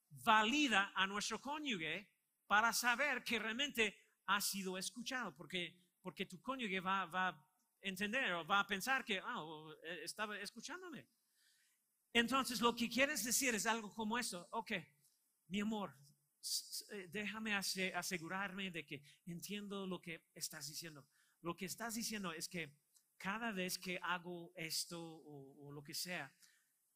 valida 0.09 0.91
a 0.95 1.07
nuestro 1.07 1.41
cónyuge 1.41 2.09
para 2.47 2.73
saber 2.73 3.23
que 3.23 3.39
realmente 3.39 3.95
ha 4.25 4.41
sido 4.41 4.77
escuchado, 4.77 5.35
porque, 5.35 5.79
porque 6.01 6.25
tu 6.25 6.41
cónyuge 6.41 6.79
va, 6.79 7.05
va 7.05 7.27
a 7.29 7.45
entender 7.81 8.33
o 8.33 8.45
va 8.45 8.59
a 8.59 8.67
pensar 8.67 9.03
que 9.05 9.21
oh, 9.21 9.73
estaba 10.03 10.39
escuchándome. 10.39 11.07
Entonces, 12.17 12.61
lo 12.61 12.75
que 12.75 12.89
quieres 12.89 13.23
decir 13.23 13.53
es 13.53 13.67
algo 13.67 13.93
como 13.93 14.17
eso. 14.17 14.47
Ok, 14.51 14.71
mi 15.49 15.59
amor, 15.59 15.95
eh, 16.89 17.07
déjame 17.11 17.53
asegurarme 17.53 18.71
de 18.71 18.83
que 18.83 19.03
entiendo 19.27 19.85
lo 19.85 20.01
que 20.01 20.23
estás 20.33 20.67
diciendo. 20.67 21.07
Lo 21.41 21.55
que 21.55 21.65
estás 21.65 21.93
diciendo 21.93 22.33
es 22.33 22.49
que 22.49 22.75
cada 23.17 23.51
vez 23.51 23.77
que 23.77 23.99
hago 24.01 24.51
esto 24.55 24.99
o, 24.99 25.71
lo 25.71 25.83
que 25.83 25.93
sea, 25.93 26.33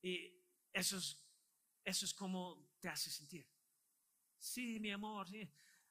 y 0.01 0.33
eso 0.73 0.97
es, 0.97 1.19
eso 1.83 2.05
es 2.05 2.13
como 2.15 2.67
te 2.79 2.89
hace 2.89 3.11
sentir. 3.11 3.47
Sí, 4.39 4.79
mi 4.79 4.89
amor, 4.89 5.29
sí. 5.29 5.47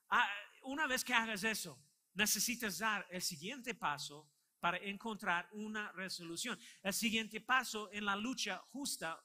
Ah, 0.09 0.29
una 0.63 0.89
vez 0.89 1.05
que 1.05 1.15
hagas 1.15 1.45
eso, 1.45 1.81
necesitas 2.15 2.79
dar 2.79 3.07
el 3.09 3.23
siguiente 3.23 3.77
paso 3.77 4.29
para 4.61 4.77
encontrar 4.79 5.49
una 5.53 5.91
resolución. 5.93 6.59
El 6.83 6.93
siguiente 6.93 7.41
paso 7.41 7.91
en 7.93 8.05
la 8.05 8.15
lucha 8.15 8.59
justa, 8.71 9.19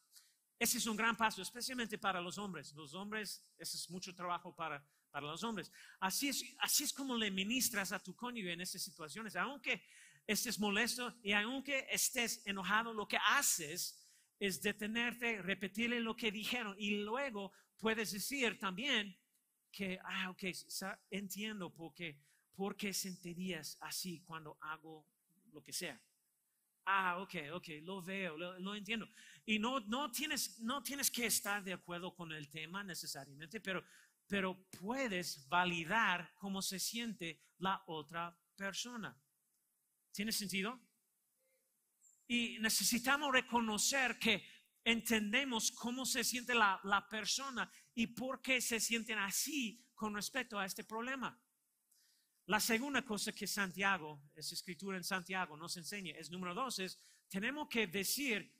ese 0.57 0.77
es 0.77 0.87
un 0.87 0.95
gran 0.95 1.15
paso, 1.15 1.41
especialmente 1.41 1.97
para 1.97 2.21
los 2.21 2.37
hombres. 2.37 2.73
Los 2.73 2.93
hombres, 2.93 3.43
ese 3.57 3.77
es 3.77 3.89
mucho 3.89 4.15
trabajo 4.15 4.55
para, 4.55 4.83
para 5.11 5.27
los 5.27 5.43
hombres. 5.43 5.71
Así 5.99 6.29
es, 6.29 6.43
así 6.59 6.85
es 6.85 6.93
como 6.93 7.17
le 7.17 7.29
ministras 7.29 7.91
a 7.91 7.99
tu 7.99 8.15
cónyuge 8.15 8.53
en 8.53 8.61
estas 8.61 8.81
situaciones. 8.81 9.35
Aunque 9.35 9.83
estés 10.25 10.57
molesto 10.59 11.13
y 11.21 11.33
aunque 11.33 11.85
estés 11.91 12.45
enojado, 12.47 12.93
lo 12.93 13.07
que 13.07 13.17
haces 13.17 14.01
es 14.39 14.61
detenerte, 14.61 15.41
repetirle 15.41 15.99
lo 15.99 16.15
que 16.15 16.31
dijeron 16.31 16.75
y 16.77 16.97
luego 17.03 17.51
puedes 17.77 18.11
decir 18.11 18.57
también 18.59 19.17
que, 19.71 19.99
ah, 20.03 20.29
ok, 20.29 20.43
entiendo 21.11 21.73
por 21.73 21.93
qué, 21.93 22.17
por 22.55 22.75
qué 22.75 22.93
sentirías 22.93 23.77
así 23.81 24.21
cuando 24.21 24.57
hago 24.61 25.05
lo 25.55 25.63
que 25.63 25.73
sea. 25.73 25.99
Ah, 26.85 27.17
ok, 27.19 27.35
ok, 27.53 27.67
lo 27.81 28.01
veo, 28.01 28.37
lo, 28.37 28.75
entiendo. 28.75 29.09
Y 29.43 29.57
no, 29.57 29.79
no, 29.79 30.11
tienes, 30.11 30.59
no 30.59 30.83
tienes 30.83 31.09
que 31.09 31.25
estar 31.25 31.63
de 31.63 31.73
acuerdo 31.73 32.13
con 32.13 32.31
el 32.31 32.47
tema 32.47 32.83
necesariamente, 32.83 33.59
pero, 33.59 33.83
pero 34.27 34.67
puedes 34.79 35.47
validar 35.47 36.31
cómo 36.35 36.61
se 36.61 36.77
siente 36.77 37.41
la 37.57 37.83
otra 37.87 38.37
persona. 38.55 39.19
¿Tiene 40.11 40.31
sentido? 40.31 40.79
Y 42.27 42.59
necesitamos 42.59 43.31
reconocer 43.31 44.19
que 44.19 44.45
entendemos 44.83 45.71
cómo 45.71 46.05
se 46.05 46.23
siente 46.23 46.53
la, 46.53 46.79
la 46.83 47.09
persona 47.09 47.71
y 47.95 48.07
por 48.07 48.41
qué 48.41 48.61
se 48.61 48.79
sienten 48.79 49.17
así 49.17 49.83
con 49.95 50.13
respecto 50.13 50.59
a 50.59 50.65
este 50.65 50.83
problema. 50.83 51.41
La 52.47 52.59
segunda 52.59 53.01
cosa 53.01 53.31
que 53.31 53.47
Santiago, 53.47 54.21
esa 54.35 54.53
escritura 54.53 54.97
en 54.97 55.03
Santiago 55.03 55.57
nos 55.57 55.77
enseña, 55.77 56.13
es 56.15 56.29
número 56.29 56.53
dos, 56.53 56.77
es 56.77 56.99
tenemos 57.27 57.67
que 57.67 57.87
decir 57.87 58.53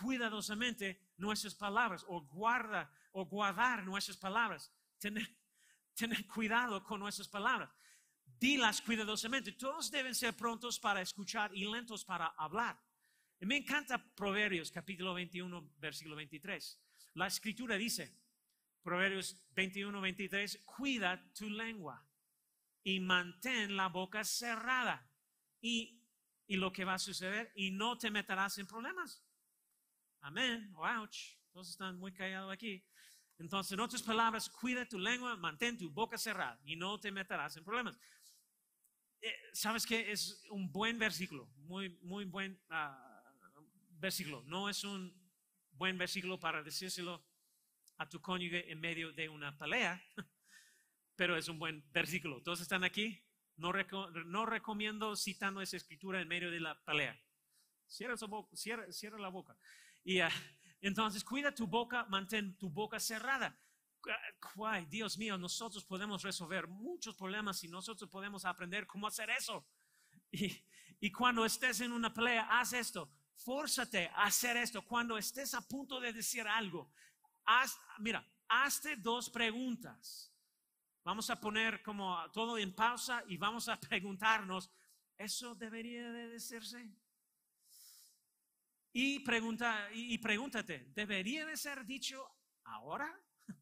cuidadosamente 0.00 1.00
nuestras 1.16 1.54
palabras 1.54 2.04
o 2.06 2.20
guarda 2.20 2.88
o 3.12 3.26
guardar 3.26 3.84
nuestras 3.84 4.16
palabras. 4.16 4.70
Tener, 4.98 5.28
tener 5.94 6.24
cuidado 6.26 6.82
con 6.84 7.00
nuestras 7.00 7.26
palabras. 7.26 7.70
Dilas 8.38 8.80
cuidadosamente. 8.80 9.52
Todos 9.52 9.90
deben 9.90 10.14
ser 10.14 10.36
prontos 10.36 10.78
para 10.78 11.00
escuchar 11.00 11.50
y 11.54 11.64
lentos 11.64 12.04
para 12.04 12.28
hablar. 12.38 12.80
Y 13.40 13.46
me 13.46 13.56
encanta 13.56 13.98
Proverbios 14.14 14.70
capítulo 14.70 15.12
21, 15.12 15.72
versículo 15.78 16.14
23. 16.14 16.80
La 17.14 17.26
escritura 17.26 17.76
dice, 17.76 18.16
Proverbios 18.80 19.36
21, 19.54 20.00
23, 20.00 20.62
cuida 20.64 21.32
tu 21.32 21.50
lengua 21.50 22.04
y 22.84 23.00
mantén 23.00 23.76
la 23.76 23.88
boca 23.88 24.22
cerrada. 24.22 25.10
Y, 25.60 26.00
lo 26.46 26.70
que 26.70 26.84
va 26.84 26.94
a 26.94 26.98
suceder, 26.98 27.50
y 27.56 27.70
no 27.70 27.96
te 27.96 28.10
meterás 28.10 28.58
en 28.58 28.66
problemas. 28.66 29.24
Amén. 30.20 30.72
Ouch. 30.76 31.36
Todos 31.50 31.70
están 31.70 31.98
muy 31.98 32.12
callados 32.12 32.52
aquí. 32.52 32.84
Entonces, 33.38 33.72
en 33.72 33.80
otras 33.80 34.02
palabras, 34.02 34.48
cuida 34.50 34.86
tu 34.86 34.98
lengua, 34.98 35.36
mantén 35.36 35.76
tu 35.76 35.90
boca 35.90 36.18
cerrada 36.18 36.60
y 36.64 36.76
no 36.76 37.00
te 37.00 37.10
meterás 37.10 37.56
en 37.56 37.64
problemas. 37.64 37.98
Eh, 39.20 39.34
¿Sabes 39.52 39.86
que 39.86 40.12
Es 40.12 40.44
un 40.50 40.70
buen 40.70 40.98
versículo, 40.98 41.48
muy, 41.56 41.88
muy 42.02 42.26
buen 42.26 42.60
ah, 42.68 43.24
versículo. 43.98 44.42
No 44.46 44.68
es 44.68 44.84
un 44.84 45.12
buen 45.72 45.96
versículo 45.96 46.38
para 46.38 46.62
decírselo 46.62 47.24
a 47.96 48.08
tu 48.08 48.20
cónyuge 48.20 48.70
en 48.70 48.80
medio 48.80 49.12
de 49.12 49.28
una 49.28 49.56
pelea, 49.56 50.02
pero 51.16 51.36
es 51.36 51.48
un 51.48 51.58
buen 51.58 51.84
versículo. 51.92 52.42
¿Todos 52.42 52.60
están 52.60 52.84
aquí? 52.84 53.22
No, 53.56 53.72
no 54.26 54.46
recomiendo 54.46 55.14
citando 55.16 55.60
esa 55.60 55.76
escritura 55.76 56.20
en 56.20 56.28
medio 56.28 56.50
de 56.50 56.60
la 56.60 56.82
pelea. 56.84 57.18
Cierra, 57.86 58.16
cierra, 58.54 59.18
la 59.18 59.28
boca. 59.28 59.56
Y 60.02 60.20
ah, 60.20 60.30
entonces, 60.80 61.22
cuida 61.22 61.54
tu 61.54 61.66
boca, 61.66 62.04
mantén 62.06 62.56
tu 62.56 62.68
boca 62.68 62.98
cerrada. 62.98 63.56
Ay, 64.66 64.86
Dios 64.86 65.16
mío, 65.16 65.38
nosotros 65.38 65.84
podemos 65.84 66.22
resolver 66.22 66.66
muchos 66.66 67.16
problemas 67.16 67.62
y 67.64 67.68
nosotros 67.68 68.10
podemos 68.10 68.44
aprender 68.44 68.86
cómo 68.86 69.06
hacer 69.06 69.30
eso. 69.30 69.66
Y, 70.30 70.52
y 71.00 71.12
cuando 71.12 71.44
estés 71.44 71.80
en 71.80 71.92
una 71.92 72.12
pelea, 72.12 72.48
haz 72.50 72.72
esto. 72.72 73.10
Fórzate 73.36 74.08
a 74.08 74.24
hacer 74.24 74.56
esto. 74.56 74.82
Cuando 74.82 75.16
estés 75.16 75.54
a 75.54 75.66
punto 75.66 76.00
de 76.00 76.12
decir 76.12 76.46
algo, 76.46 76.92
haz, 77.44 77.78
mira, 77.98 78.26
hazte 78.48 78.96
dos 78.96 79.30
preguntas. 79.30 80.33
Vamos 81.04 81.28
a 81.28 81.38
poner 81.38 81.82
como 81.82 82.18
todo 82.32 82.56
en 82.56 82.74
pausa 82.74 83.22
y 83.28 83.36
vamos 83.36 83.68
a 83.68 83.78
preguntarnos, 83.88 84.70
¿eso 85.18 85.54
debería 85.54 86.10
de 86.10 86.28
decirse? 86.28 86.90
Y, 88.92 89.18
pregunta, 89.20 89.90
y, 89.92 90.16
pregúntate, 90.18 90.86
¿debería 90.94 91.44
de 91.44 91.56
ser 91.56 91.84
dicho 91.84 92.26
ahora? 92.64 93.12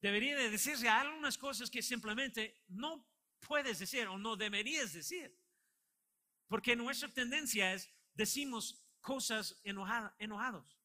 Debería 0.00 0.36
de 0.36 0.48
decirse 0.48 0.88
algunas 0.88 1.36
cosas 1.36 1.68
que 1.68 1.82
simplemente 1.82 2.62
no 2.68 3.06
puedes 3.40 3.80
decir 3.80 4.06
o 4.06 4.16
no 4.16 4.36
deberías 4.36 4.92
decir. 4.92 5.36
Porque 6.46 6.76
nuestra 6.76 7.12
tendencia 7.12 7.74
es, 7.74 7.92
decimos 8.14 8.82
cosas 9.00 9.60
enojados. 9.64 10.78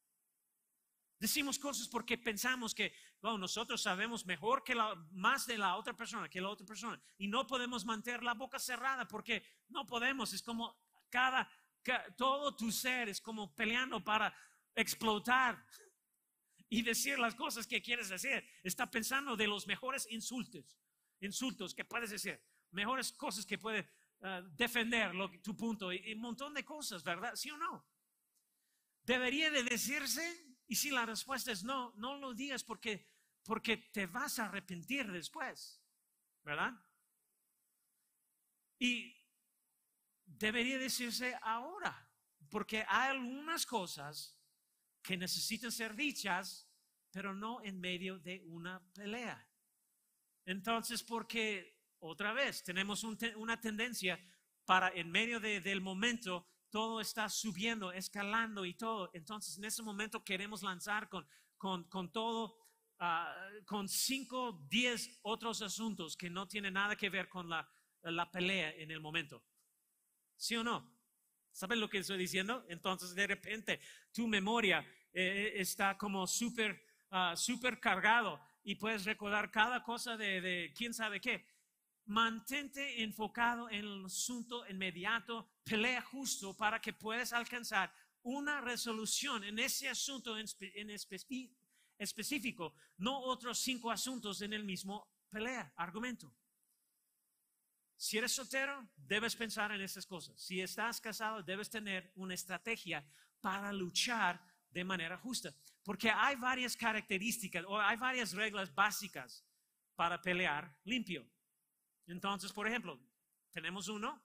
Decimos 1.18 1.58
cosas 1.58 1.88
porque 1.88 2.18
pensamos 2.18 2.74
que 2.74 2.92
nosotros 3.22 3.82
sabemos 3.82 4.24
mejor 4.24 4.62
que 4.62 4.74
la, 4.74 4.94
más 5.12 5.46
de 5.46 5.58
la 5.58 5.76
otra 5.76 5.94
persona, 5.94 6.28
que 6.28 6.40
la 6.40 6.48
otra 6.48 6.66
persona. 6.66 7.00
Y 7.18 7.28
no 7.28 7.46
podemos 7.46 7.84
mantener 7.84 8.22
la 8.22 8.34
boca 8.34 8.58
cerrada 8.58 9.06
porque 9.08 9.42
no 9.68 9.84
podemos. 9.84 10.32
Es 10.32 10.42
como 10.42 10.78
cada, 11.08 11.50
todo 12.16 12.54
tu 12.54 12.70
ser 12.70 13.08
es 13.08 13.20
como 13.20 13.54
peleando 13.54 14.02
para 14.02 14.34
explotar 14.74 15.66
y 16.68 16.82
decir 16.82 17.18
las 17.18 17.34
cosas 17.34 17.66
que 17.66 17.82
quieres 17.82 18.08
decir. 18.08 18.44
Está 18.62 18.90
pensando 18.90 19.36
de 19.36 19.46
los 19.46 19.66
mejores 19.66 20.06
insultos, 20.10 20.78
insultos 21.20 21.74
que 21.74 21.84
puedes 21.84 22.10
decir, 22.10 22.40
mejores 22.70 23.12
cosas 23.12 23.46
que 23.46 23.58
puedes 23.58 23.86
ah, 24.22 24.42
defender 24.52 25.14
lo, 25.14 25.30
tu 25.40 25.56
punto 25.56 25.92
y, 25.92 25.98
y 26.04 26.14
un 26.14 26.20
montón 26.20 26.54
de 26.54 26.64
cosas, 26.64 27.02
¿verdad? 27.02 27.34
¿Sí 27.34 27.50
o 27.50 27.56
no? 27.56 27.86
Debería 29.04 29.50
de 29.50 29.62
decirse 29.62 30.45
y 30.68 30.74
si 30.74 30.90
la 30.90 31.06
respuesta 31.06 31.52
es 31.52 31.64
no, 31.64 31.92
no 31.96 32.16
lo 32.16 32.34
digas 32.34 32.64
porque, 32.64 33.08
porque 33.42 33.76
te 33.76 34.06
vas 34.06 34.38
a 34.38 34.46
arrepentir 34.46 35.10
después, 35.10 35.80
¿verdad? 36.42 36.72
Y 38.78 39.16
debería 40.24 40.78
decirse 40.78 41.38
ahora, 41.42 42.10
porque 42.50 42.84
hay 42.88 43.10
algunas 43.10 43.64
cosas 43.64 44.36
que 45.02 45.16
necesitan 45.16 45.70
ser 45.70 45.94
dichas, 45.94 46.68
pero 47.10 47.34
no 47.34 47.62
en 47.62 47.80
medio 47.80 48.18
de 48.18 48.42
una 48.46 48.84
pelea. 48.92 49.48
Entonces, 50.44 51.02
porque 51.02 51.80
otra 52.00 52.32
vez 52.32 52.62
tenemos 52.62 53.04
una 53.04 53.60
tendencia 53.60 54.20
para 54.64 54.88
en 54.90 55.10
medio 55.10 55.40
del 55.40 55.80
momento 55.80 56.46
todo 56.70 57.00
está 57.00 57.28
subiendo, 57.28 57.92
escalando 57.92 58.64
y 58.64 58.74
todo. 58.74 59.10
Entonces, 59.14 59.56
en 59.58 59.64
ese 59.64 59.82
momento 59.82 60.24
queremos 60.24 60.62
lanzar 60.62 61.08
con, 61.08 61.26
con, 61.56 62.12
todo, 62.12 62.58
ah, 62.98 63.34
con 63.64 63.88
cinco, 63.88 64.64
diez 64.68 65.18
otros 65.22 65.62
asuntos 65.62 66.16
que 66.16 66.30
no 66.30 66.46
tienen 66.46 66.74
nada 66.74 66.96
que 66.96 67.10
ver 67.10 67.28
con 67.28 67.48
la, 67.48 67.68
la 68.02 68.30
pelea 68.30 68.70
en 68.72 68.90
el 68.90 69.00
momento. 69.00 69.42
¿Sí 70.36 70.56
o 70.56 70.64
no? 70.64 70.94
¿Saben 71.52 71.80
lo 71.80 71.88
que 71.88 71.98
estoy 71.98 72.18
diciendo? 72.18 72.64
Entonces, 72.68 73.14
de 73.14 73.26
repente, 73.26 73.80
tu 74.12 74.26
memoria 74.26 74.86
eh, 75.12 75.54
está 75.56 75.96
como 75.96 76.26
súper, 76.26 76.84
uh, 77.10 77.34
súper 77.34 77.80
cargado 77.80 78.38
y 78.62 78.74
puedes 78.74 79.04
recordar 79.06 79.50
cada 79.50 79.82
cosa 79.82 80.16
de, 80.16 80.40
de 80.42 80.74
quién 80.76 80.92
sabe 80.92 81.20
qué 81.20 81.55
mantente 82.06 83.02
enfocado 83.02 83.68
en 83.68 83.84
el 83.84 84.04
asunto 84.04 84.66
inmediato, 84.68 85.48
pelea 85.64 86.02
justo 86.02 86.56
para 86.56 86.80
que 86.80 86.92
puedas 86.92 87.32
alcanzar 87.32 87.92
una 88.22 88.60
resolución 88.60 89.44
en 89.44 89.58
ese 89.58 89.88
asunto 89.88 90.36
en, 90.36 90.90
específico, 91.98 92.74
no 92.98 93.20
otros 93.20 93.58
cinco 93.58 93.90
asuntos 93.90 94.40
en 94.42 94.52
el 94.52 94.64
mismo 94.64 95.08
pelea, 95.30 95.72
argumento. 95.76 96.34
Si 97.96 98.18
eres 98.18 98.32
soltero, 98.32 98.88
debes 98.96 99.34
pensar 99.34 99.72
en 99.72 99.80
esas 99.80 100.06
cosas. 100.06 100.40
Si 100.40 100.60
estás 100.60 101.00
casado, 101.00 101.42
debes 101.42 101.70
tener 101.70 102.12
una 102.16 102.34
estrategia 102.34 103.04
para 103.40 103.72
luchar 103.72 104.44
de 104.70 104.84
manera 104.84 105.16
justa. 105.16 105.54
Porque 105.82 106.10
hay 106.10 106.36
varias 106.36 106.76
características 106.76 107.64
o 107.66 107.80
hay 107.80 107.96
varias 107.96 108.32
reglas 108.32 108.74
básicas 108.74 109.44
para 109.94 110.20
pelear 110.20 110.76
limpio. 110.84 111.26
Entonces, 112.06 112.52
por 112.52 112.68
ejemplo, 112.68 112.98
tenemos 113.50 113.88
uno, 113.88 114.22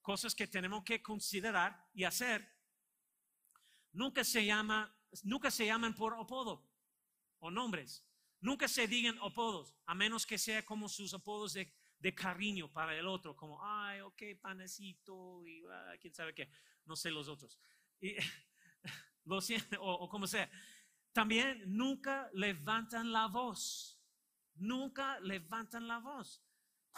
cosas 0.00 0.34
que 0.34 0.46
tenemos 0.46 0.84
que 0.84 1.02
considerar 1.02 1.88
y 1.92 2.04
hacer. 2.04 2.48
Nunca 3.92 4.24
se 4.24 4.44
llama, 4.44 4.94
nunca 5.22 5.50
se 5.50 5.66
llaman 5.66 5.94
por 5.94 6.14
apodo 6.14 6.66
o 7.40 7.50
nombres. 7.50 8.04
Nunca 8.40 8.68
se 8.68 8.86
digan 8.86 9.18
apodos, 9.20 9.74
a 9.84 9.94
menos 9.94 10.24
que 10.24 10.38
sea 10.38 10.64
como 10.64 10.88
sus 10.88 11.12
apodos 11.12 11.54
de, 11.54 11.74
cariño 12.14 12.72
para 12.72 12.96
el 12.96 13.06
otro, 13.06 13.34
como, 13.36 13.58
ay, 13.62 14.00
ok, 14.00 14.22
panecito, 14.40 15.44
y 15.44 15.64
ah, 15.70 15.94
quién 16.00 16.14
sabe 16.14 16.32
qué, 16.32 16.48
no 16.84 16.94
sé 16.94 17.10
los 17.10 17.26
otros. 17.26 17.58
Y, 18.00 18.14
o, 19.80 19.92
o 19.92 20.08
como 20.08 20.26
sea. 20.26 20.48
También 21.12 21.64
nunca 21.66 22.30
levantan 22.32 23.10
la 23.12 23.26
voz. 23.26 24.00
Nunca 24.54 25.18
levantan 25.20 25.88
la 25.88 25.98
voz. 25.98 26.40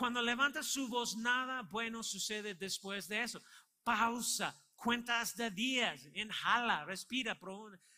Cuando 0.00 0.22
levanta 0.22 0.62
su 0.62 0.88
voz, 0.88 1.14
nada 1.14 1.60
bueno 1.60 2.02
sucede 2.02 2.54
después 2.54 3.06
de 3.06 3.22
eso. 3.22 3.42
Pausa, 3.84 4.58
cuentas 4.74 5.36
de 5.36 5.50
días, 5.50 6.08
inhala, 6.14 6.86
respira, 6.86 7.38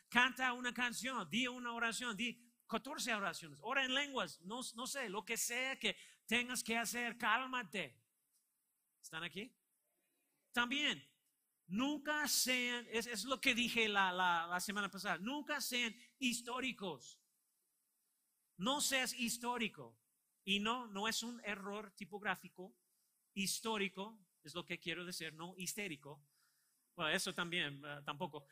canta 0.08 0.52
una 0.52 0.74
canción, 0.74 1.30
di 1.30 1.46
una 1.46 1.72
oración, 1.72 2.16
di 2.16 2.36
14 2.66 3.14
oraciones, 3.14 3.56
ora 3.62 3.84
en 3.84 3.94
lenguas, 3.94 4.40
no, 4.40 4.64
sé, 4.64 5.08
lo 5.08 5.24
que 5.24 5.36
sea 5.36 5.78
que 5.78 5.96
tengas 6.26 6.64
que 6.64 6.76
hacer, 6.76 7.16
cálmate. 7.16 7.96
¿Están 9.00 9.22
aquí? 9.22 9.54
También, 10.50 11.08
nunca 11.68 12.26
sean, 12.26 12.84
es, 12.90 13.22
lo 13.26 13.40
que 13.40 13.54
dije 13.54 13.88
la 13.88 14.58
semana 14.58 14.90
pasada, 14.90 15.18
nunca 15.18 15.60
sean 15.60 15.94
históricos. 16.18 17.20
No 18.56 18.80
seas 18.80 19.14
histórico. 19.14 20.01
Y 20.44 20.60
no, 20.60 20.86
no 20.88 21.08
es 21.08 21.22
un 21.22 21.40
error 21.44 21.92
tipográfico, 21.92 22.74
histórico, 23.34 24.18
es 24.42 24.54
lo 24.54 24.64
que 24.64 24.78
quiero 24.78 25.04
decir, 25.04 25.32
no 25.34 25.54
histérico. 25.56 26.20
Bueno, 26.96 27.10
eso 27.10 27.32
también, 27.32 27.84
ah, 27.84 28.02
tampoco. 28.04 28.46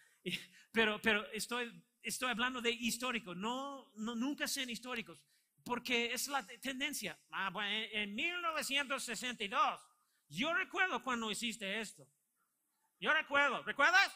Pero, 0.72 1.00
pero 1.02 1.26
estoy, 1.32 1.82
estoy 2.02 2.30
hablando 2.30 2.60
de 2.60 2.70
histórico, 2.70 3.34
no, 3.34 3.90
no, 3.96 4.14
nunca 4.14 4.46
sean 4.46 4.70
históricos, 4.70 5.20
porque 5.64 6.12
es 6.12 6.28
la 6.28 6.46
tendencia. 6.46 7.18
Ah, 7.30 7.50
bueno, 7.50 7.70
en 7.70 8.14
1962, 8.14 9.80
yo 10.28 10.54
recuerdo 10.54 11.02
cuando 11.02 11.30
hiciste 11.30 11.80
esto. 11.80 12.06
Yo 13.00 13.12
recuerdo, 13.12 13.62
¿recuerdas? 13.62 14.14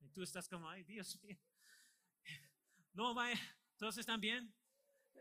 Y 0.00 0.08
tú 0.08 0.22
estás 0.22 0.48
como, 0.48 0.68
ay, 0.68 0.84
Dios 0.84 1.20
mío. 1.22 1.36
No 2.92 3.14
vaya, 3.14 3.38
entonces 3.72 4.04
también 4.04 4.52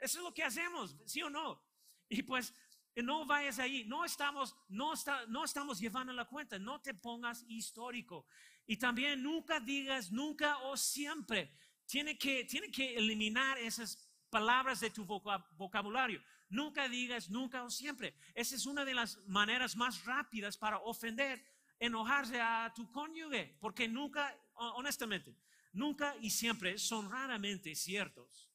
eso 0.01 0.19
es 0.19 0.23
lo 0.23 0.33
que 0.33 0.43
hacemos, 0.43 0.95
¿sí 1.05 1.21
o 1.21 1.29
no? 1.29 1.61
Y 2.09 2.23
pues 2.23 2.53
no 2.95 3.25
vayas 3.25 3.59
ahí, 3.59 3.83
no 3.85 4.03
estamos, 4.03 4.55
no, 4.67 4.93
está, 4.93 5.25
no 5.27 5.45
estamos 5.45 5.79
llevando 5.79 6.13
la 6.13 6.25
cuenta, 6.25 6.59
no 6.59 6.81
te 6.81 6.93
pongas 6.93 7.45
histórico. 7.47 8.27
Y 8.65 8.77
también 8.77 9.23
nunca 9.23 9.59
digas 9.59 10.11
nunca 10.11 10.57
o 10.59 10.77
siempre. 10.77 11.51
Tiene 11.85 12.17
que, 12.17 12.45
tiene 12.45 12.69
que 12.69 12.95
eliminar 12.95 13.57
esas 13.57 14.07
palabras 14.29 14.79
de 14.79 14.91
tu 14.91 15.05
vocabulario. 15.05 16.21
Nunca 16.49 16.87
digas 16.87 17.29
nunca 17.29 17.63
o 17.63 17.69
siempre. 17.69 18.15
Esa 18.33 18.55
es 18.55 18.65
una 18.65 18.85
de 18.85 18.93
las 18.93 19.17
maneras 19.27 19.75
más 19.75 20.03
rápidas 20.05 20.57
para 20.57 20.77
ofender, 20.79 21.43
enojarse 21.79 22.39
a 22.39 22.71
tu 22.75 22.91
cónyuge, 22.91 23.57
porque 23.59 23.87
nunca, 23.87 24.35
honestamente, 24.53 25.35
nunca 25.73 26.15
y 26.21 26.29
siempre 26.29 26.77
son 26.77 27.09
raramente 27.09 27.73
ciertos. 27.75 28.48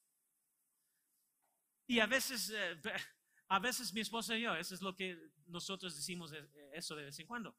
Y 1.87 2.01
a 2.01 2.07
veces, 2.07 2.51
eh, 2.51 2.81
a 3.49 3.59
veces 3.59 3.93
mi 3.93 4.01
esposa 4.01 4.37
y 4.37 4.43
yo, 4.43 4.55
eso 4.55 4.75
es 4.75 4.83
lo 4.83 4.95
que 4.95 5.33
nosotros 5.47 5.95
decimos 5.95 6.33
eh, 6.33 6.71
eso 6.73 6.97
de 6.97 7.05
vez 7.05 7.19
en 7.19 7.27
cuando. 7.27 7.57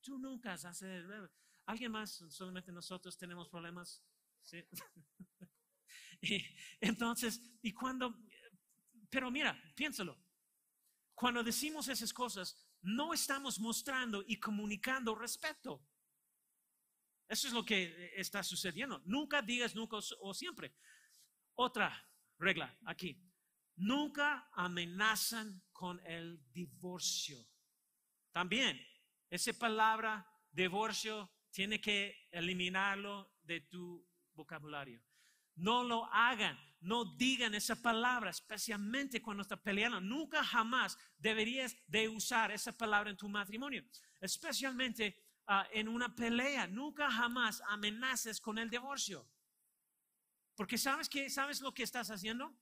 Tú 0.00 0.18
nunca 0.18 0.52
haces, 0.52 1.04
alguien 1.66 1.92
más, 1.92 2.24
solamente 2.28 2.72
nosotros 2.72 3.16
tenemos 3.16 3.48
problemas. 3.48 4.02
¿Sí? 4.42 4.62
y, 6.20 6.44
entonces, 6.80 7.40
y 7.62 7.72
cuando, 7.72 8.14
pero 9.08 9.30
mira, 9.30 9.56
piénsalo, 9.74 10.18
cuando 11.14 11.44
decimos 11.44 11.86
esas 11.88 12.12
cosas, 12.12 12.66
no 12.82 13.14
estamos 13.14 13.60
mostrando 13.60 14.24
y 14.26 14.40
comunicando 14.40 15.14
respeto. 15.14 15.86
Eso 17.28 17.46
es 17.46 17.54
lo 17.54 17.64
que 17.64 18.12
está 18.16 18.42
sucediendo. 18.42 19.00
Nunca 19.06 19.40
digas 19.40 19.74
nunca 19.74 19.96
o 19.96 20.34
siempre. 20.34 20.74
Otra 21.54 22.06
regla 22.38 22.76
aquí 22.84 23.31
nunca 23.76 24.48
amenazan 24.52 25.62
con 25.72 26.00
el 26.06 26.40
divorcio. 26.52 27.38
También, 28.32 28.80
esa 29.30 29.52
palabra 29.52 30.26
divorcio 30.50 31.30
tiene 31.50 31.80
que 31.80 32.28
eliminarlo 32.30 33.34
de 33.42 33.60
tu 33.62 34.06
vocabulario. 34.34 35.02
No 35.54 35.84
lo 35.84 36.06
hagan, 36.06 36.58
no 36.80 37.04
digan 37.16 37.54
esa 37.54 37.76
palabra, 37.76 38.30
especialmente 38.30 39.20
cuando 39.20 39.42
estás 39.42 39.60
peleando. 39.60 40.00
Nunca 40.00 40.42
jamás 40.42 40.96
deberías 41.18 41.76
de 41.86 42.08
usar 42.08 42.50
esa 42.50 42.72
palabra 42.72 43.10
en 43.10 43.16
tu 43.16 43.28
matrimonio, 43.28 43.84
especialmente 44.20 45.16
ah, 45.46 45.66
en 45.72 45.88
una 45.88 46.14
pelea. 46.14 46.66
Nunca 46.66 47.10
jamás 47.10 47.62
amenaces 47.68 48.40
con 48.40 48.58
el 48.58 48.70
divorcio. 48.70 49.28
Porque 50.54 50.78
sabes 50.78 51.08
que 51.08 51.28
sabes 51.30 51.60
lo 51.60 51.72
que 51.72 51.82
estás 51.82 52.10
haciendo? 52.10 52.54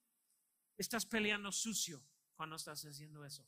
Estás 0.81 1.05
peleando 1.05 1.53
sucio 1.53 2.03
cuando 2.35 2.57
estás 2.57 2.83
haciendo 2.87 3.23
eso. 3.23 3.47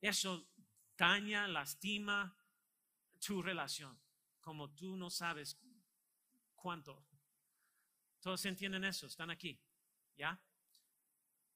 Eso 0.00 0.48
daña, 0.96 1.48
lastima 1.48 2.38
tu 3.18 3.42
relación, 3.42 4.00
como 4.40 4.70
tú 4.70 4.96
no 4.96 5.10
sabes 5.10 5.58
cuánto. 6.54 7.04
Todos 8.20 8.44
entienden 8.44 8.84
eso, 8.84 9.08
están 9.08 9.32
aquí, 9.32 9.60
¿ya? 10.16 10.40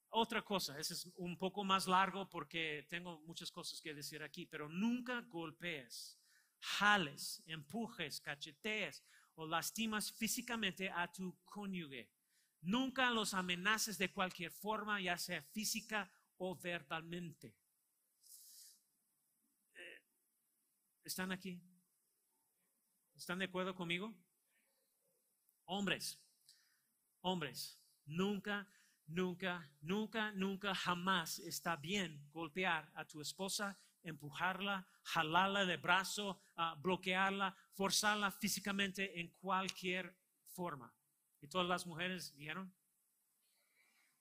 Otra 0.08 0.42
cosa, 0.42 0.76
ese 0.76 0.94
es 0.94 1.08
un 1.14 1.38
poco 1.38 1.62
más 1.62 1.86
largo 1.86 2.28
porque 2.28 2.84
tengo 2.90 3.20
muchas 3.20 3.52
cosas 3.52 3.80
que 3.80 3.94
decir 3.94 4.24
aquí, 4.24 4.44
pero 4.44 4.68
nunca 4.68 5.20
golpees, 5.20 6.18
jales, 6.58 7.44
empujes, 7.46 8.20
cachetees 8.20 9.04
o 9.36 9.46
lastimas 9.46 10.10
físicamente 10.10 10.90
a 10.90 11.12
tu 11.12 11.38
cónyuge. 11.44 12.10
Nunca 12.60 13.10
los 13.10 13.34
amenaces 13.34 13.98
de 13.98 14.12
cualquier 14.12 14.50
forma, 14.50 15.00
ya 15.00 15.16
sea 15.16 15.42
física 15.42 16.10
o 16.36 16.56
verbalmente. 16.56 17.54
Eh, 19.74 20.02
¿Están 21.04 21.32
aquí? 21.32 21.62
¿Están 23.14 23.38
de 23.38 23.46
acuerdo 23.46 23.74
conmigo? 23.74 24.14
Hombres, 25.64 26.20
hombres, 27.20 27.78
nunca, 28.06 28.68
nunca, 29.06 29.70
nunca, 29.80 30.32
nunca, 30.32 30.74
jamás 30.74 31.38
está 31.40 31.76
bien 31.76 32.28
golpear 32.30 32.90
a 32.94 33.04
tu 33.04 33.20
esposa, 33.20 33.78
empujarla, 34.02 34.86
jalarla 35.02 35.66
de 35.66 35.76
brazo, 35.76 36.40
ah, 36.56 36.74
bloquearla, 36.76 37.56
forzarla 37.74 38.30
físicamente 38.30 39.20
en 39.20 39.28
cualquier 39.40 40.16
forma. 40.46 40.94
Y 41.40 41.48
todas 41.48 41.68
las 41.68 41.86
mujeres 41.86 42.34
dijeron, 42.36 42.74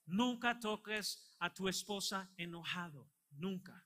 nunca 0.05 0.59
toques 0.59 1.35
a 1.39 1.53
tu 1.53 1.67
esposa 1.67 2.31
enojado, 2.37 3.11
nunca. 3.31 3.85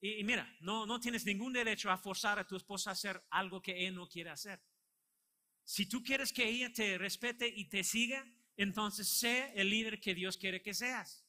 Y, 0.00 0.22
mira, 0.24 0.54
no, 0.60 0.86
no 0.86 1.00
tienes 1.00 1.24
ningún 1.24 1.52
derecho 1.52 1.90
a 1.90 1.98
forzar 1.98 2.38
a 2.38 2.46
tu 2.46 2.56
esposa 2.56 2.90
a 2.90 2.92
hacer 2.92 3.24
algo 3.30 3.62
que 3.62 3.78
ella 3.78 3.92
no 3.92 4.08
quiere 4.08 4.30
hacer. 4.30 4.62
Si 5.64 5.86
tú 5.86 6.02
quieres 6.02 6.32
que 6.32 6.48
ella 6.48 6.72
te 6.72 6.96
respete 6.98 7.48
y 7.48 7.68
te 7.68 7.82
siga, 7.82 8.24
entonces 8.56 9.08
sé 9.08 9.52
el 9.56 9.70
líder 9.70 10.00
que 10.00 10.14
Dios 10.14 10.36
quiere 10.36 10.62
que 10.62 10.74
seas. 10.74 11.24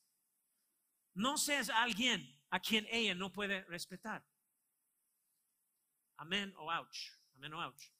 No 1.13 1.37
seas 1.37 1.69
alguien 1.69 2.39
a 2.49 2.59
quien 2.59 2.87
ella 2.91 3.15
no 3.15 3.31
puede 3.31 3.63
respetar. 3.63 4.23
Amén 6.17 6.53
o 6.57 6.71
ouch. 6.71 7.11
Amén 7.35 7.53
o 7.53 7.65
ouch. 7.65 7.91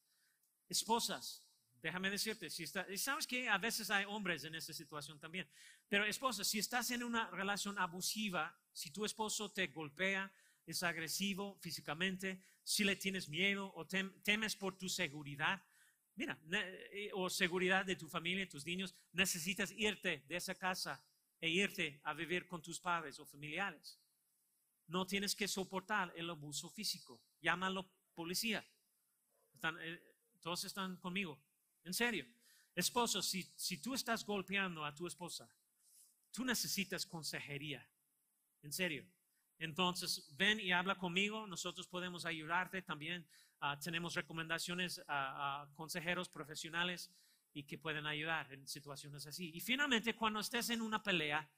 Esposas, 0.70 1.47
déjame 1.88 2.10
decirte, 2.10 2.50
si 2.50 2.64
está, 2.64 2.86
sabes 2.98 3.26
que 3.26 3.48
a 3.48 3.58
veces 3.58 3.90
hay 3.90 4.04
hombres 4.06 4.44
en 4.44 4.56
esta 4.56 4.74
situación 4.74 5.18
también, 5.20 5.48
pero 5.88 6.06
esposa, 6.06 6.44
si 6.44 6.60
estás 6.60 6.92
en 6.92 7.02
una 7.02 7.32
relación 7.32 7.80
abusiva, 7.80 8.54
si 8.74 8.92
tu 8.92 9.06
esposo 9.06 9.52
te 9.52 9.68
golpea, 9.68 10.30
es 10.66 10.84
agresivo 10.84 11.58
físicamente, 11.62 12.44
si 12.62 12.84
le 12.84 12.98
tienes 12.98 13.30
miedo 13.30 13.72
o 13.74 13.88
temes 13.88 14.58
por 14.58 14.78
tu 14.78 14.90
seguridad, 14.90 15.64
mira, 16.16 16.38
eh, 16.52 17.10
o 17.14 17.30
seguridad 17.30 17.86
de 17.86 17.96
tu 17.96 18.10
familia, 18.10 18.44
y 18.44 18.50
tus 18.50 18.66
niños, 18.66 18.94
necesitas 19.14 19.72
irte 19.72 20.26
de 20.28 20.36
esa 20.36 20.56
casa 20.56 21.02
e 21.40 21.48
irte 21.48 22.02
a 22.04 22.14
vivir 22.14 22.48
con 22.48 22.62
tus 22.62 22.82
padres 22.82 23.18
o 23.20 23.26
familiares. 23.26 23.98
No 24.88 25.08
tienes 25.08 25.34
que 25.36 25.48
soportar 25.48 26.12
el 26.18 26.30
abuso 26.30 26.70
físico. 26.70 27.22
Llámalo 27.40 27.90
policía. 28.14 28.66
Eh, 29.80 30.04
todos 30.42 30.66
están 30.66 30.98
conmigo. 30.98 31.47
En 31.88 31.94
serio. 31.94 32.26
Esposo, 32.76 33.22
si, 33.22 33.50
si 33.56 33.78
tú 33.78 33.94
estás 33.94 34.26
golpeando 34.26 34.84
a 34.84 34.94
tu 34.94 35.08
esposa, 35.08 35.50
tú 36.34 36.44
necesitas 36.44 37.06
consejería. 37.06 37.90
En 38.62 38.74
serio. 38.74 39.06
Entonces, 39.58 40.28
ven 40.36 40.60
y 40.60 40.74
habla 40.74 40.96
conmigo. 40.96 41.48
Nosotros 41.48 41.88
podemos 41.88 42.26
ayudarte 42.26 42.82
también. 42.82 43.26
Ah, 43.62 43.80
tenemos 43.80 44.16
recomendaciones 44.16 45.02
a, 45.08 45.66
consejeros 45.76 46.28
profesionales 46.28 47.10
y 47.54 47.64
que 47.64 47.78
pueden 47.78 48.06
ayudar 48.06 48.52
en 48.52 48.68
situaciones 48.68 49.26
así. 49.26 49.50
Y 49.56 49.62
finalmente, 49.62 50.14
cuando 50.14 50.42
estés 50.42 50.70
en 50.70 50.82
una 50.82 51.02
pelea, 51.02 51.50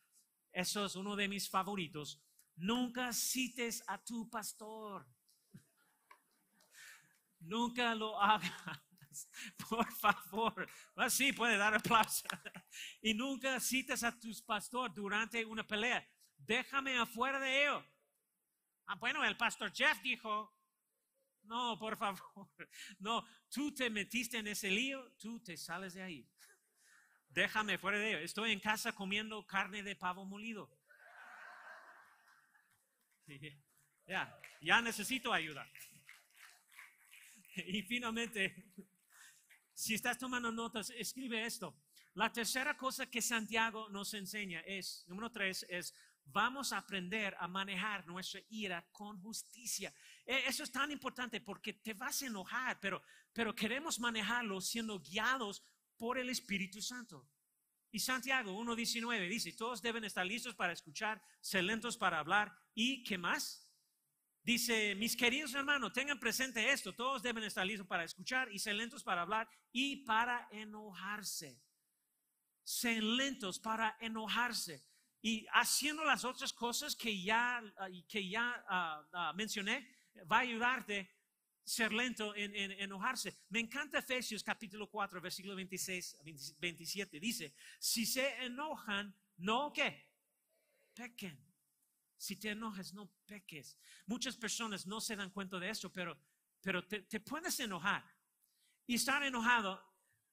eso 0.53 0.85
es 0.85 0.95
uno 0.95 1.15
de 1.15 1.27
mis 1.27 1.49
favoritos, 1.49 2.21
nunca 2.55 3.11
cites 3.13 3.83
a 3.87 3.97
tu 3.97 4.29
pastor. 4.29 5.07
Nunca 7.39 7.95
lo 7.95 8.21
hagas. 8.21 8.53
Por 9.69 9.91
favor. 9.93 10.67
Así 10.95 11.33
puede 11.33 11.57
dar 11.57 11.73
aplauso. 11.73 12.25
Y 13.01 13.13
nunca 13.13 13.59
cites 13.59 14.03
a 14.03 14.17
tu 14.17 14.29
pastor 14.45 14.93
durante 14.93 15.43
una 15.45 15.65
pelea 15.65 16.05
déjame 16.45 16.97
afuera 16.97 17.39
de 17.39 17.63
ello. 17.63 17.85
Ah, 18.87 18.95
bueno, 18.95 19.23
el 19.23 19.37
pastor 19.37 19.71
Jeff 19.71 20.01
dijo, 20.01 20.51
no, 21.43 21.77
por 21.77 21.97
favor, 21.97 22.19
no, 22.99 23.25
tú 23.49 23.73
te 23.73 23.89
metiste 23.89 24.37
en 24.37 24.47
ese 24.47 24.69
lío, 24.69 25.11
tú 25.13 25.39
te 25.41 25.55
sales 25.57 25.93
de 25.93 26.01
ahí. 26.01 26.27
Déjame 27.29 27.77
fuera 27.77 27.99
de 27.99 28.09
ello. 28.09 28.19
Estoy 28.19 28.51
en 28.51 28.59
casa 28.59 28.91
comiendo 28.91 29.45
carne 29.45 29.83
de 29.83 29.95
pavo 29.95 30.25
molido. 30.25 30.75
Ya, 34.07 34.35
ya 34.61 34.81
necesito 34.81 35.31
ayuda. 35.31 35.69
Y 37.55 37.83
finalmente, 37.83 38.73
si 39.79 39.93
estás 39.93 40.17
tomando 40.17 40.51
notas, 40.51 40.89
escribe 40.89 41.45
esto. 41.45 41.73
La 42.15 42.33
tercera 42.33 42.75
cosa 42.75 43.09
que 43.09 43.21
Santiago 43.21 43.87
nos 43.89 44.13
enseña 44.13 44.59
es, 44.65 45.05
número 45.07 45.31
tres, 45.31 45.65
es 45.69 45.93
vamos 46.25 46.73
a 46.73 46.79
aprender 46.79 47.33
a 47.39 47.47
manejar 47.47 48.05
nuestra 48.05 48.41
ira 48.49 48.85
con 48.91 49.21
justicia. 49.21 49.93
E, 50.25 50.49
eso 50.49 50.63
es 50.63 50.71
tan 50.71 50.91
importante 50.91 51.39
porque 51.39 51.71
te 51.71 51.93
vas 51.93 52.21
a 52.21 52.25
enojar, 52.25 52.77
pero, 52.81 53.01
pero 53.31 53.55
queremos 53.55 54.01
manejarlo 54.01 54.59
siendo 54.59 54.99
guiados 54.99 55.63
por 55.95 56.17
el 56.17 56.29
Espíritu 56.29 56.81
Santo. 56.81 57.29
Y 57.89 57.99
Santiago 57.99 58.51
1.19 58.61 59.29
dice, 59.29 59.53
todos 59.53 59.81
deben 59.81 60.03
estar 60.03 60.25
listos 60.25 60.55
para 60.55 60.73
escuchar, 60.73 61.21
ser 61.39 61.63
lentos 61.63 61.95
para 61.95 62.19
hablar 62.19 62.53
y 62.75 63.01
¿qué 63.03 63.17
más? 63.17 63.68
Dice, 64.41 64.95
mis 64.95 65.15
queridos 65.15 65.53
hermanos, 65.53 65.91
tengan 65.93 66.19
presente 66.19 66.71
esto, 66.71 66.95
todos 66.95 67.21
deben 67.21 67.43
estar 67.43 67.65
listos 67.65 67.85
para 67.85 68.03
escuchar 68.03 68.51
y 68.51 68.59
ser 68.59 68.75
lentos 68.75 69.03
para 69.03 69.21
hablar 69.21 69.49
y 69.71 69.97
para 69.97 70.47
enojarse. 70.51 71.61
Sean 72.63 73.17
lentos 73.17 73.59
para 73.59 73.97
enojarse. 73.99 74.83
Y 75.21 75.45
haciendo 75.51 76.05
las 76.05 76.23
otras 76.23 76.53
cosas 76.53 76.95
que 76.95 77.21
ya, 77.21 77.61
ah, 77.77 77.89
que 78.07 78.29
ya 78.29 78.63
ah, 78.67 79.33
mencioné, 79.35 79.91
va 80.31 80.37
a 80.37 80.41
ayudarte 80.41 80.99
a 81.01 81.69
ser 81.69 81.91
lento 81.91 82.33
en, 82.35 82.55
enojarse. 82.71 83.35
Me 83.49 83.59
encanta 83.59 83.99
Efesios 83.99 84.43
capítulo 84.43 84.89
4, 84.89 85.19
versículo 85.19 85.55
26, 85.55 86.17
27. 86.57 87.19
Dice, 87.19 87.53
si 87.77 88.05
se 88.05 88.45
enojan, 88.45 89.13
no 89.37 89.73
qué, 89.73 90.07
pequen. 90.93 91.48
Si 92.19 92.35
te 92.35 92.49
enojas, 92.49 92.93
no 92.93 93.09
peques. 93.25 93.77
Muchas 94.05 94.35
personas 94.35 94.85
no 94.85 94.99
se 94.99 95.15
dan 95.15 95.31
cuenta 95.31 95.57
de 95.57 95.69
eso, 95.69 95.91
pero, 95.91 96.15
pero 96.61 96.85
te, 96.85 97.01
te 97.03 97.19
puedes 97.21 97.59
enojar. 97.59 98.03
Y 98.85 98.95
estar 98.95 99.23
enojado 99.23 99.81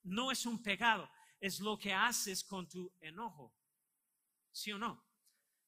no 0.03 0.33
es 0.33 0.45
un 0.47 0.63
pecado, 0.63 1.09
es 1.41 1.61
lo 1.61 1.79
que 1.79 1.95
haces 1.95 2.43
con 2.43 2.69
tu 2.69 2.93
enojo. 3.01 3.55
¿Sí 4.51 4.73
o 4.73 4.79
no? 4.79 5.05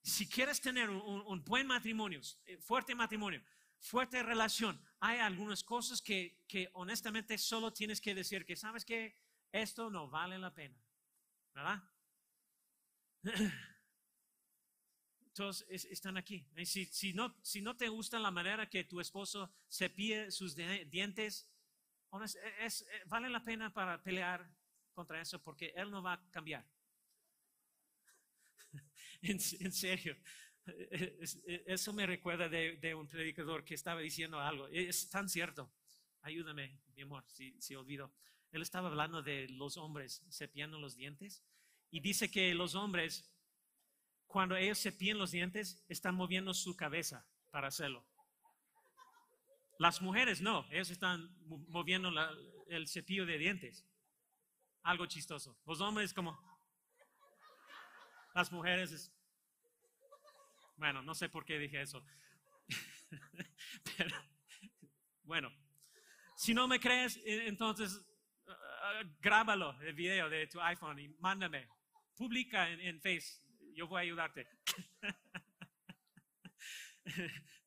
Si 0.02 0.28
quieres 0.28 0.60
tener 0.60 0.88
un, 0.90 1.44
buen 1.44 1.66
matrimonio, 1.66 2.20
eh, 2.46 2.56
fuerte 2.58 2.94
matrimonio, 2.94 3.42
fuerte 3.78 4.22
relación, 4.22 4.80
hay 5.00 5.18
algunas 5.18 5.62
cosas 5.62 6.00
que, 6.00 6.70
honestamente 6.72 7.36
solo 7.36 7.72
tienes 7.72 8.00
que 8.00 8.14
decir 8.14 8.44
que 8.44 8.56
sabes 8.56 8.84
que 8.84 9.16
esto 9.52 9.90
no 9.90 10.08
vale 10.08 10.38
la 10.38 10.52
pena. 10.52 10.76
¿Verdad? 11.54 11.82
Entonces 15.38 15.84
están 15.84 16.16
aquí. 16.16 16.44
Si, 16.64 16.86
si, 16.86 17.12
no, 17.12 17.32
si 17.42 17.62
no 17.62 17.76
te 17.76 17.88
gusta 17.88 18.18
la 18.18 18.32
manera 18.32 18.68
que 18.68 18.82
tu 18.82 18.98
esposo 18.98 19.48
cepille 19.70 20.32
sus 20.32 20.56
dientes, 20.56 21.48
es, 22.60 22.82
eh, 22.82 23.02
vale 23.06 23.30
la 23.30 23.44
pena 23.44 23.72
para 23.72 24.02
pelear 24.02 24.44
contra 24.92 25.20
eso 25.20 25.40
porque 25.40 25.72
él 25.76 25.92
no 25.92 26.02
va 26.02 26.14
a 26.14 26.30
cambiar. 26.30 26.66
en, 29.22 29.38
serio. 29.38 30.16
Eso 31.66 31.92
me 31.92 32.04
recuerda 32.04 32.48
de, 32.48 32.94
un 32.96 33.06
predicador 33.06 33.64
que 33.64 33.74
estaba 33.74 34.00
diciendo 34.00 34.40
algo. 34.40 34.66
Es 34.66 35.08
tan 35.08 35.28
cierto. 35.28 35.70
Ayúdame, 36.22 36.80
mi 36.96 37.02
amor, 37.02 37.24
si, 37.28 37.54
si 37.60 37.76
olvido. 37.76 38.12
Él 38.50 38.62
estaba 38.62 38.88
hablando 38.88 39.22
de 39.22 39.48
los 39.50 39.76
hombres 39.76 40.24
cepillando 40.32 40.80
los 40.80 40.96
dientes 40.96 41.44
y 41.92 42.00
dice 42.00 42.28
que 42.28 42.52
los 42.54 42.74
hombres, 42.74 43.30
cuando 44.28 44.56
ellos 44.56 44.80
cepillan 44.80 45.18
los 45.18 45.32
dientes, 45.32 45.82
están 45.88 46.14
moviendo 46.14 46.52
su 46.52 46.76
cabeza 46.76 47.26
para 47.50 47.68
hacerlo. 47.68 48.06
Las 49.78 50.02
mujeres 50.02 50.40
no, 50.42 50.66
ellos 50.70 50.90
están 50.90 51.34
moviendo 51.68 52.10
el 52.68 52.86
cepillo 52.88 53.24
de 53.24 53.38
dientes. 53.38 53.86
Algo 54.82 55.06
chistoso. 55.06 55.58
Los 55.66 55.80
hombres 55.80 56.12
como, 56.12 56.38
las 58.34 58.52
mujeres 58.52 59.10
Bueno, 60.76 61.02
no 61.02 61.14
sé 61.14 61.28
por 61.28 61.44
qué 61.44 61.58
dije 61.58 61.80
eso. 61.80 62.04
Pero, 63.96 64.16
bueno, 65.24 65.50
si 66.36 66.52
no 66.54 66.68
me 66.68 66.78
crees, 66.78 67.16
e, 67.24 67.48
entonces 67.48 67.96
uh, 68.46 69.08
grábalo 69.20 69.80
el 69.82 69.94
video 69.94 70.28
de 70.28 70.46
tu 70.48 70.60
iPhone 70.60 70.98
y 70.98 71.08
mándame. 71.18 71.66
Publica 72.14 72.68
en, 72.68 72.80
en 72.80 73.00
Face. 73.00 73.47
Yo 73.78 73.86
voy 73.86 73.98
a 73.98 74.02
ayudarte. 74.02 74.48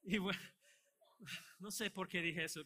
no 1.60 1.72
sé 1.72 1.90
por 1.90 2.10
qué 2.10 2.22
dije 2.22 2.44
eso. 2.44 2.60
Eh, 2.60 2.66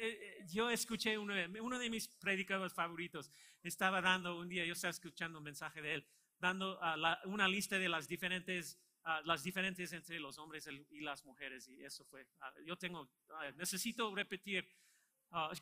eh, 0.00 0.44
yo 0.48 0.70
escuché 0.70 1.18
uno 1.18 1.34
de, 1.34 1.90
mis 1.90 2.06
predicadores 2.06 2.72
favoritos. 2.72 3.32
Estaba 3.64 4.00
dando 4.00 4.38
un 4.38 4.48
día, 4.48 4.64
yo 4.64 4.74
estaba 4.74 4.92
escuchando 4.92 5.38
un 5.38 5.44
mensaje 5.44 5.82
de 5.82 5.94
él 5.94 6.06
dando 6.38 6.78
ah, 6.80 7.20
una 7.24 7.48
lista 7.48 7.76
de 7.76 7.88
las 7.88 8.06
diferentes, 8.06 8.78
las 9.24 9.42
diferentes 9.42 9.92
entre 9.92 10.20
los 10.20 10.38
hombres 10.38 10.68
y 10.90 11.00
las 11.00 11.24
mujeres. 11.24 11.66
Y 11.66 11.82
eso 11.82 12.04
fue, 12.04 12.28
ah, 12.40 12.54
yo 12.64 12.76
tengo, 12.76 13.10
necesito 13.56 14.14
repetir, 14.14 14.64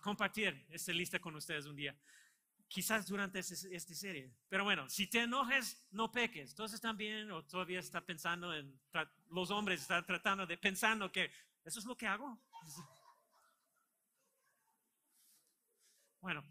compartir 0.02 0.66
esta 0.68 0.92
lista 0.92 1.18
con 1.18 1.34
ustedes 1.36 1.64
un 1.64 1.76
día. 1.76 1.96
Quizás 2.68 3.06
durante 3.06 3.38
esta 3.38 3.94
serie. 3.94 4.32
Pero 4.48 4.64
bueno, 4.64 4.88
si 4.88 5.06
te 5.06 5.20
enojes, 5.20 5.86
no 5.90 6.10
peques. 6.10 6.50
Entonces 6.50 6.80
también, 6.80 7.30
o 7.30 7.44
todavía 7.44 7.80
está 7.80 8.00
pensando 8.00 8.52
en, 8.54 8.80
los 9.30 9.50
hombres 9.50 9.82
están 9.82 10.04
tratando 10.04 10.46
de, 10.46 10.56
pensando 10.56 11.10
que 11.12 11.30
eso 11.64 11.78
es 11.78 11.84
lo 11.84 11.96
que 11.96 12.06
hago. 12.06 12.40
Bueno, 16.20 16.42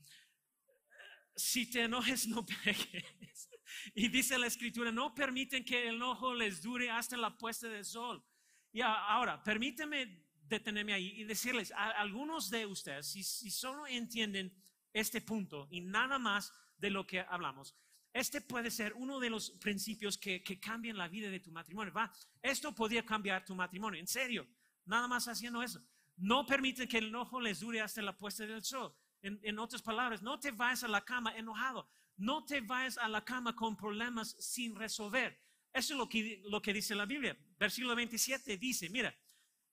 si 1.35 1.67
te 1.67 1.81
enojes, 1.81 2.27
no 2.27 2.45
peques. 2.45 3.49
Y 3.95 4.07
dice 4.07 4.37
la 4.37 4.47
escritura, 4.47 4.91
no 4.91 5.13
permiten 5.15 5.65
que 5.65 5.87
el 5.87 5.95
enojo 5.95 6.33
les 6.33 6.61
dure 6.61 6.91
hasta 6.91 7.17
la 7.17 7.35
puesta 7.35 7.67
del 7.67 7.83
sol. 7.83 8.23
Y 8.71 8.81
ahora, 8.81 9.41
permíteme 9.43 10.23
detenerme 10.47 10.93
ahí 10.93 11.21
y 11.21 11.23
decirles, 11.23 11.71
a 11.71 11.89
algunos 11.91 12.49
de 12.49 12.65
ustedes, 12.65 13.07
si, 13.07 13.23
solo 13.23 13.87
entienden 13.87 14.53
este 14.93 15.21
punto 15.21 15.67
y 15.71 15.81
nada 15.81 16.19
más 16.19 16.53
de 16.77 16.89
lo 16.89 17.05
que 17.05 17.21
hablamos, 17.21 17.75
este 18.13 18.41
puede 18.41 18.69
ser 18.69 18.93
uno 18.93 19.19
de 19.19 19.29
los 19.29 19.49
principios 19.51 20.17
que, 20.17 20.43
que 20.43 20.59
cambian 20.59 20.97
la 20.97 21.07
vida 21.07 21.29
de 21.29 21.39
tu 21.39 21.51
matrimonio. 21.51 21.91
Va, 21.91 22.13
esto 22.41 22.73
podría 22.73 23.03
cambiar 23.03 23.43
tu 23.43 23.55
matrimonio, 23.55 23.99
en 23.99 24.07
serio, 24.07 24.47
nada 24.85 25.07
más 25.07 25.27
haciendo 25.27 25.63
eso. 25.63 25.81
No 26.17 26.45
permiten 26.45 26.87
que 26.87 26.99
el 26.99 27.07
enojo 27.07 27.41
les 27.41 27.59
dure 27.59 27.81
hasta 27.81 28.01
la 28.01 28.15
puesta 28.15 28.45
del 28.45 28.63
sol. 28.63 28.95
En, 29.21 29.57
otras 29.57 29.81
palabras, 29.81 30.21
no 30.21 30.37
te 30.37 30.51
vayas 30.51 30.83
a 30.83 30.89
la 30.89 31.03
cama 31.05 31.33
enojado, 31.35 31.89
no 32.17 32.43
te 32.43 32.59
vayas 32.59 32.97
a 32.97 33.07
la 33.07 33.23
cama 33.23 33.55
con 33.55 33.77
problemas 33.77 34.35
sin 34.37 34.75
resolver. 34.75 35.39
Eso 35.71 35.93
es 35.93 35.97
lo 35.97 36.09
que, 36.09 36.41
lo 36.45 36.61
que 36.61 36.73
dice 36.73 36.93
la 36.93 37.05
Biblia. 37.05 37.35
Versículo 37.57 37.95
27 37.95 38.57
dice, 38.57 38.89
mira, 38.89 39.15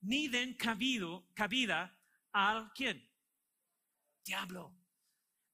ni 0.03 0.29
den 0.29 0.55
cabido, 0.55 1.27
cabida 1.35 1.99
al 2.33 2.73
quién? 2.73 3.07
Diablo. 4.25 4.80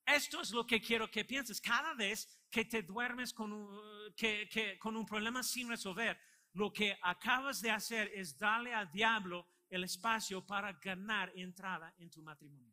Esto 0.06 0.40
es 0.40 0.52
lo 0.52 0.64
que 0.64 0.80
quiero 0.80 1.10
que 1.10 1.24
pienses. 1.24 1.60
Cada 1.60 1.92
vez 1.94 2.28
que 2.48 2.64
te 2.64 2.82
duermes 2.82 3.32
con 3.32 3.52
un, 3.52 4.14
que, 4.16 4.78
con 4.78 4.96
un 4.96 5.04
problema 5.04 5.42
sin 5.42 5.68
resolver, 5.68 6.18
lo 6.52 6.72
que 6.72 6.96
acabas 7.02 7.60
de 7.60 7.72
hacer 7.72 8.10
es 8.14 8.38
darle 8.38 8.72
al 8.72 8.90
diablo 8.92 9.48
el 9.68 9.82
espacio 9.82 10.46
para 10.46 10.72
ganar 10.74 11.32
entrada 11.34 11.92
en 11.98 12.10
tu 12.10 12.22
matrimonio. 12.22 12.72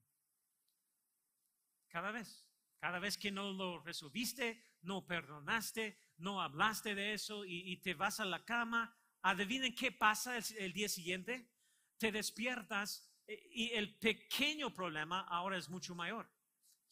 Cada 1.90 2.12
vez. 2.12 2.48
Cada 2.80 3.00
vez 3.00 3.18
que 3.18 3.32
no 3.32 3.54
lo 3.54 3.80
resolviste, 3.80 4.62
no 4.82 5.08
perdonaste, 5.08 5.98
no 6.18 6.42
hablaste 6.42 6.94
de 6.96 7.14
eso 7.14 7.46
y, 7.46 7.78
te 7.78 7.94
vas 7.94 8.20
a 8.20 8.26
la 8.26 8.44
cama, 8.44 8.94
adivinen 9.22 9.74
qué 9.74 9.94
pasa 9.94 10.38
el, 10.38 10.74
día 10.74 10.90
siguiente. 10.90 11.50
Te 11.98 12.12
despiertas 12.12 13.10
eh, 13.26 13.42
y 13.52 13.72
el 13.72 13.98
pequeño 14.00 14.74
problema 14.74 15.22
ahora 15.22 15.58
es 15.58 15.70
mucho 15.70 15.96
mayor. 15.96 16.30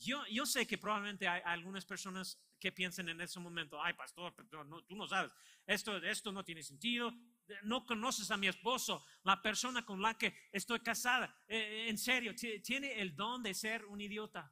Yo, 0.01 0.45
sé 0.47 0.65
que 0.65 0.79
probablemente 0.79 1.27
hay 1.27 1.41
algunas 1.45 1.85
personas 1.85 2.39
que 2.59 2.71
piensen 2.71 3.07
en 3.09 3.21
ese 3.21 3.39
momento, 3.39 3.81
ay 3.81 3.93
pastor, 3.93 4.33
tú 4.87 4.95
no 4.95 5.07
sabes, 5.07 5.31
esto, 5.67 5.97
esto 5.97 6.31
no 6.31 6.43
tiene 6.43 6.63
sentido, 6.63 7.13
no 7.63 7.85
conoces 7.85 8.31
a 8.31 8.37
mi 8.37 8.47
esposo, 8.47 9.05
la 9.23 9.39
persona 9.41 9.85
con 9.85 10.01
la 10.01 10.17
que 10.17 10.35
estoy 10.51 10.79
casada, 10.79 11.35
eh, 11.47 11.85
en 11.87 11.97
serio, 11.99 12.33
tiene 12.35 12.99
el 12.99 13.15
don 13.15 13.43
de 13.43 13.53
ser 13.53 13.85
un 13.85 14.01
idiota 14.01 14.51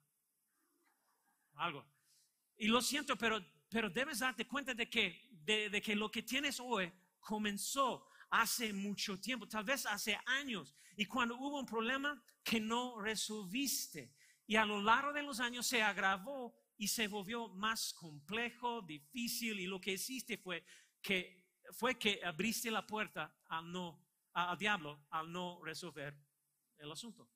algo. 1.56 1.84
Y 2.58 2.68
lo 2.68 2.82
siento, 2.82 3.16
pero, 3.16 3.44
pero 3.70 3.90
debes 3.90 4.20
darte 4.20 4.46
cuenta 4.48 4.76
de 4.76 4.88
que, 4.88 5.30
de, 5.32 5.82
que 5.82 5.96
lo 5.96 6.12
que 6.12 6.22
tienes 6.22 6.60
hoy 6.60 6.92
comenzó 7.20 8.08
hace 8.30 8.72
mucho 8.72 9.20
tiempo, 9.20 9.48
tal 9.48 9.64
vez 9.64 9.86
hace 9.88 10.20
años, 10.26 10.76
y 10.96 11.06
cuando 11.06 11.36
hubo 11.38 11.60
un 11.60 11.66
problema 11.66 12.22
que 12.44 12.60
no 12.60 13.02
resolviste, 13.02 14.14
y 14.50 14.56
a 14.56 14.66
lo 14.66 14.82
largo 14.82 15.14
de 15.14 15.22
los 15.22 15.40
años 15.40 15.68
se 15.68 15.84
agravó 15.84 16.56
y 16.76 16.88
se 16.88 17.08
volvió 17.08 17.50
más 17.50 17.94
complejo, 17.94 18.82
difícil, 18.82 19.60
y 19.60 19.68
lo 19.68 19.80
que 19.80 19.92
hiciste 19.92 20.40
fue 20.40 20.66
que, 21.04 21.46
fue 21.74 22.00
que 22.00 22.20
abriste 22.26 22.72
la 22.72 22.88
puerta 22.88 23.32
al, 23.48 23.72
no, 23.72 24.04
al 24.34 24.58
diablo 24.58 25.06
al 25.12 25.32
no 25.32 25.64
resolver 25.64 26.18
el 26.80 26.92
asunto. 26.92 27.30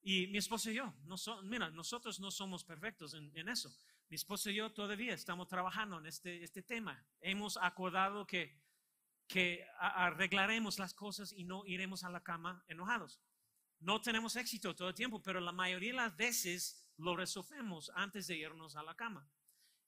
Y 0.00 0.28
mi 0.28 0.38
esposo 0.38 0.70
y 0.70 0.76
yo, 0.76 0.94
no 1.04 1.16
mira, 1.42 1.68
nosotros 1.68 2.18
no 2.20 2.30
somos 2.30 2.64
perfectos 2.64 3.12
en, 3.12 3.46
eso. 3.46 3.70
Mi 4.08 4.14
esposo 4.14 4.48
y 4.48 4.54
yo 4.54 4.72
todavía 4.72 5.12
estamos 5.12 5.46
trabajando 5.46 5.98
en 5.98 6.06
este, 6.06 6.42
este 6.42 6.62
tema. 6.62 7.06
Hemos 7.20 7.58
acordado 7.58 8.26
que, 8.26 8.58
que 9.26 9.62
arreglaremos 9.78 10.78
las 10.78 10.94
cosas 10.94 11.34
y 11.34 11.44
no 11.44 11.66
iremos 11.66 12.02
a 12.02 12.08
la 12.08 12.22
cama 12.22 12.64
enojados. 12.66 13.20
No 13.80 14.00
tenemos 14.00 14.36
éxito 14.36 14.74
todo 14.74 14.88
el 14.88 14.94
tiempo, 14.94 15.22
pero 15.22 15.40
la 15.40 15.52
mayoría 15.52 15.90
de 15.90 15.96
las 15.96 16.16
veces 16.16 16.88
lo 16.96 17.16
resolvemos 17.16 17.90
antes 17.94 18.26
de 18.26 18.36
irnos 18.36 18.76
a 18.76 18.82
la 18.82 18.94
cama. 18.94 19.30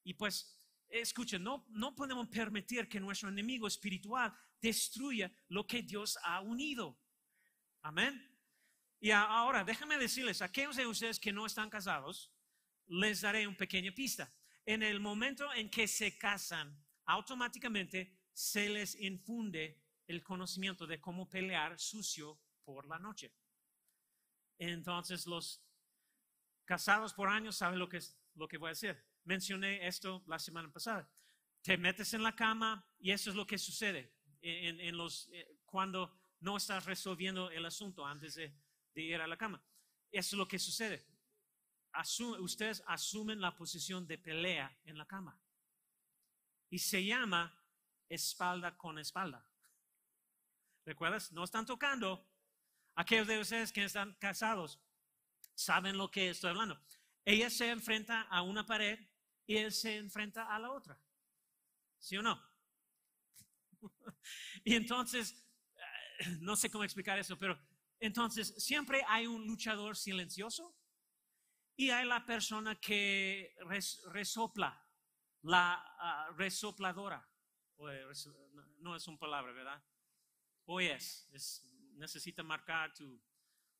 Y 0.05 0.14
pues, 0.14 0.59
escuchen, 0.88 1.42
no, 1.42 1.66
no 1.70 1.94
podemos 1.94 2.29
permitir 2.29 2.88
que 2.88 3.00
nuestro 3.00 3.29
enemigo 3.29 3.66
espiritual 3.66 4.33
destruya 4.61 5.33
lo 5.48 5.66
que 5.66 5.83
Dios 5.83 6.18
ha 6.22 6.40
unido. 6.40 6.98
Amén. 7.83 8.26
Y 9.00 9.11
ahora, 9.11 9.64
déjame 9.64 9.98
decirles, 9.98 10.42
a 10.42 10.46
aquellos 10.46 10.76
de 10.76 10.87
ustedes 10.87 11.18
que 11.18 11.33
no 11.33 11.46
están 11.46 11.70
casados, 11.70 12.33
les 12.87 13.22
daré 13.22 13.46
una 13.46 13.57
pequeña 13.57 13.92
pista. 13.92 14.33
En 14.66 14.83
el 14.83 15.00
momento 15.00 15.53
en 15.55 15.70
que 15.70 15.88
se 15.88 16.18
casan, 16.18 16.79
automáticamente 17.07 18.18
se 18.33 18.68
les 18.68 18.94
infunde 19.00 19.83
el 20.07 20.22
conocimiento 20.22 20.87
de 20.87 21.00
cómo 21.00 21.29
pelear 21.29 21.79
sucio 21.79 22.38
por 22.62 22.87
la 22.87 22.98
noche. 22.98 23.33
Entonces, 24.61 25.27
los 25.27 25.61
casados 26.64 27.12
por 27.12 27.29
años 27.29 27.57
saben 27.57 27.79
lo 27.79 27.88
que, 27.88 27.96
es, 27.96 28.16
lo 28.37 28.46
que 28.46 28.59
voy 28.59 28.68
a 28.68 28.70
decir. 28.70 28.96
Mencioné 29.25 29.87
esto 29.88 30.23
la 30.27 30.38
semana 30.38 30.70
pasada. 30.70 31.11
Te 31.62 31.77
metes 31.77 32.14
en 32.14 32.23
la 32.23 32.37
cama 32.37 32.87
y 32.99 33.11
eso 33.11 33.31
es 33.31 33.37
lo 33.37 33.46
que 33.46 33.59
sucede 33.59 34.14
en, 34.40 34.96
los, 34.96 35.29
eh, 35.33 35.59
cuando 35.64 36.16
no 36.38 36.57
estás 36.57 36.85
resolviendo 36.85 37.51
el 37.51 37.66
asunto 37.66 38.07
antes 38.07 38.37
de 38.37 38.55
de 38.94 39.03
ir 39.03 39.20
a 39.20 39.27
la 39.27 39.37
cama. 39.37 39.62
Eso 40.11 40.37
es 40.37 40.38
lo 40.38 40.49
que 40.49 40.59
sucede. 40.59 41.07
ustedes 42.40 42.83
asumen 42.87 43.40
la 43.40 43.57
posición 43.57 44.07
de 44.07 44.18
pelea 44.18 44.77
en 44.85 44.99
la 44.99 45.07
cama. 45.07 45.40
Y 46.68 46.79
se 46.79 47.05
llama 47.05 47.57
espalda 48.09 48.77
con 48.77 48.99
espalda. 48.99 49.44
¿Recuerdas? 50.85 51.33
No 51.33 51.44
están 51.44 51.66
tocando. 51.66 52.27
Aquellos 52.94 53.26
de 53.26 53.38
ustedes 53.40 53.72
que 53.72 53.85
están 53.85 54.14
casados 54.14 54.81
saben 55.55 55.96
lo 55.96 56.11
que 56.11 56.31
estoy 56.31 56.50
hablando. 56.50 56.81
Ella 57.24 57.50
se 57.50 57.70
enfrenta 57.70 58.22
a 58.22 58.42
una 58.42 58.66
pared 58.66 58.98
y 59.46 59.57
él 59.57 59.72
se 59.72 59.96
enfrenta 59.96 60.55
a 60.55 60.59
la 60.59 60.70
otra. 60.70 60.98
¿Sí 61.98 62.16
o 62.16 62.22
no? 62.22 62.42
y 64.64 64.74
entonces, 64.74 65.44
eh, 66.18 66.38
no 66.40 66.57
sé 66.57 66.70
cómo 66.70 66.85
explicar 66.85 67.18
eso, 67.18 67.38
pero 67.38 67.59
entonces, 68.00 68.55
siempre 68.57 69.05
hay 69.07 69.26
un 69.26 69.46
luchador 69.46 69.94
silencioso 69.94 70.74
y 71.76 71.90
hay 71.90 72.07
la 72.07 72.24
persona 72.24 72.81
que 72.81 73.55
resopla, 74.07 74.83
la 75.42 75.74
ah, 75.98 76.31
resopladora. 76.37 77.29
no 78.79 78.96
es 78.96 79.07
una 79.07 79.18
palabra, 79.18 79.53
¿verdad? 79.53 79.85
Hoy 80.64 80.87
es, 80.87 81.29
necesita 82.01 82.43
marcar 82.43 82.93
tu 82.95 83.23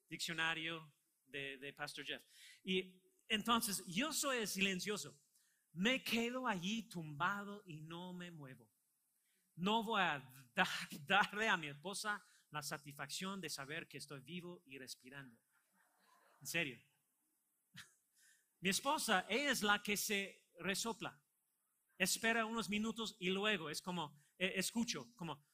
diccionario 0.09 0.93
de, 1.27 1.59
de 1.59 1.73
Pastor 1.73 2.05
Jeff. 2.05 2.23
Y 2.63 3.01
entonces, 3.29 3.83
yo 3.87 4.13
soy 4.13 4.47
silencioso. 4.47 5.17
Me 5.73 6.03
quedo 6.03 6.47
allí 6.47 6.83
tumbado 6.89 7.63
y 7.67 7.81
no 7.81 8.13
me 8.13 8.31
muevo. 8.31 8.69
No 9.57 9.85
voy 9.85 10.03
a 10.03 10.23
darle 11.07 11.49
a 11.49 11.57
mi 11.57 11.69
esposa 11.69 12.23
la 12.51 12.63
satisfacción 12.63 13.41
de 13.41 13.49
saber 13.49 13.89
que 13.89 13.99
estoy 13.99 14.21
vivo 14.21 14.63
y 14.67 14.79
respirando. 14.79 15.39
En 16.41 16.47
serio. 16.47 16.79
Mi 18.61 18.71
esposa, 18.71 19.27
ella 19.29 19.51
es 19.53 19.63
la 19.63 19.83
que 19.83 19.97
se 19.97 20.49
resopla. 20.59 21.19
Espera 21.97 22.47
unos 22.47 22.69
minutos 22.69 23.17
y 23.19 23.31
luego 23.31 23.71
es 23.71 23.81
como, 23.81 24.19
eh, 24.39 24.55
escucho, 24.57 25.13
como... 25.15 25.50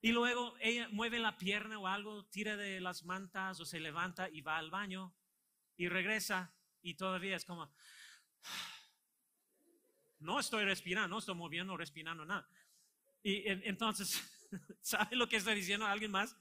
Y 0.00 0.12
luego 0.12 0.54
ella 0.60 0.88
mueve 0.90 1.18
la 1.18 1.36
pierna 1.38 1.78
o 1.78 1.86
algo, 1.86 2.24
tira 2.26 2.56
de 2.56 2.80
las 2.80 3.04
mantas 3.04 3.58
o 3.60 3.64
se 3.64 3.80
levanta 3.80 4.28
y 4.28 4.40
va 4.40 4.58
al 4.58 4.70
baño 4.70 5.14
y 5.76 5.88
regresa 5.88 6.54
y 6.82 6.94
todavía 6.94 7.36
es 7.36 7.44
como... 7.44 7.70
No 10.18 10.40
estoy 10.40 10.64
respirando, 10.64 11.08
no 11.08 11.18
estoy 11.18 11.34
moviendo, 11.34 11.76
respirando 11.76 12.24
nada. 12.24 12.48
Y 13.22 13.42
entonces, 13.46 14.22
¿sabe 14.80 15.16
lo 15.16 15.28
que 15.28 15.36
estoy 15.36 15.54
diciendo 15.54 15.86
alguien 15.86 16.10
más? 16.10 16.36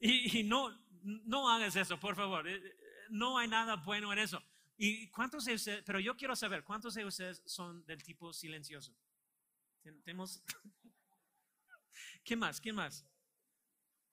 Y, 0.00 0.42
no, 0.44 0.70
no 1.02 1.50
hagas 1.50 1.74
eso, 1.74 1.98
por 1.98 2.14
favor. 2.14 2.46
Eh, 2.46 2.60
no 3.10 3.38
hay 3.38 3.48
nada 3.48 3.76
bueno 3.76 4.12
en 4.12 4.18
eso. 4.18 4.42
¿Y 4.76 5.08
cuántos 5.08 5.44
de 5.46 5.54
ustedes, 5.54 5.82
pero 5.84 5.98
yo 5.98 6.16
quiero 6.16 6.36
saber, 6.36 6.62
cuántos 6.62 6.94
de 6.94 7.04
ustedes 7.04 7.42
son 7.46 7.84
del 7.86 8.02
tipo 8.02 8.32
silencioso? 8.32 8.94
Tenemos, 9.82 10.44
¿qué 12.28 12.36
más? 12.36 12.60
¿Qué 12.60 12.74
más? 12.74 13.06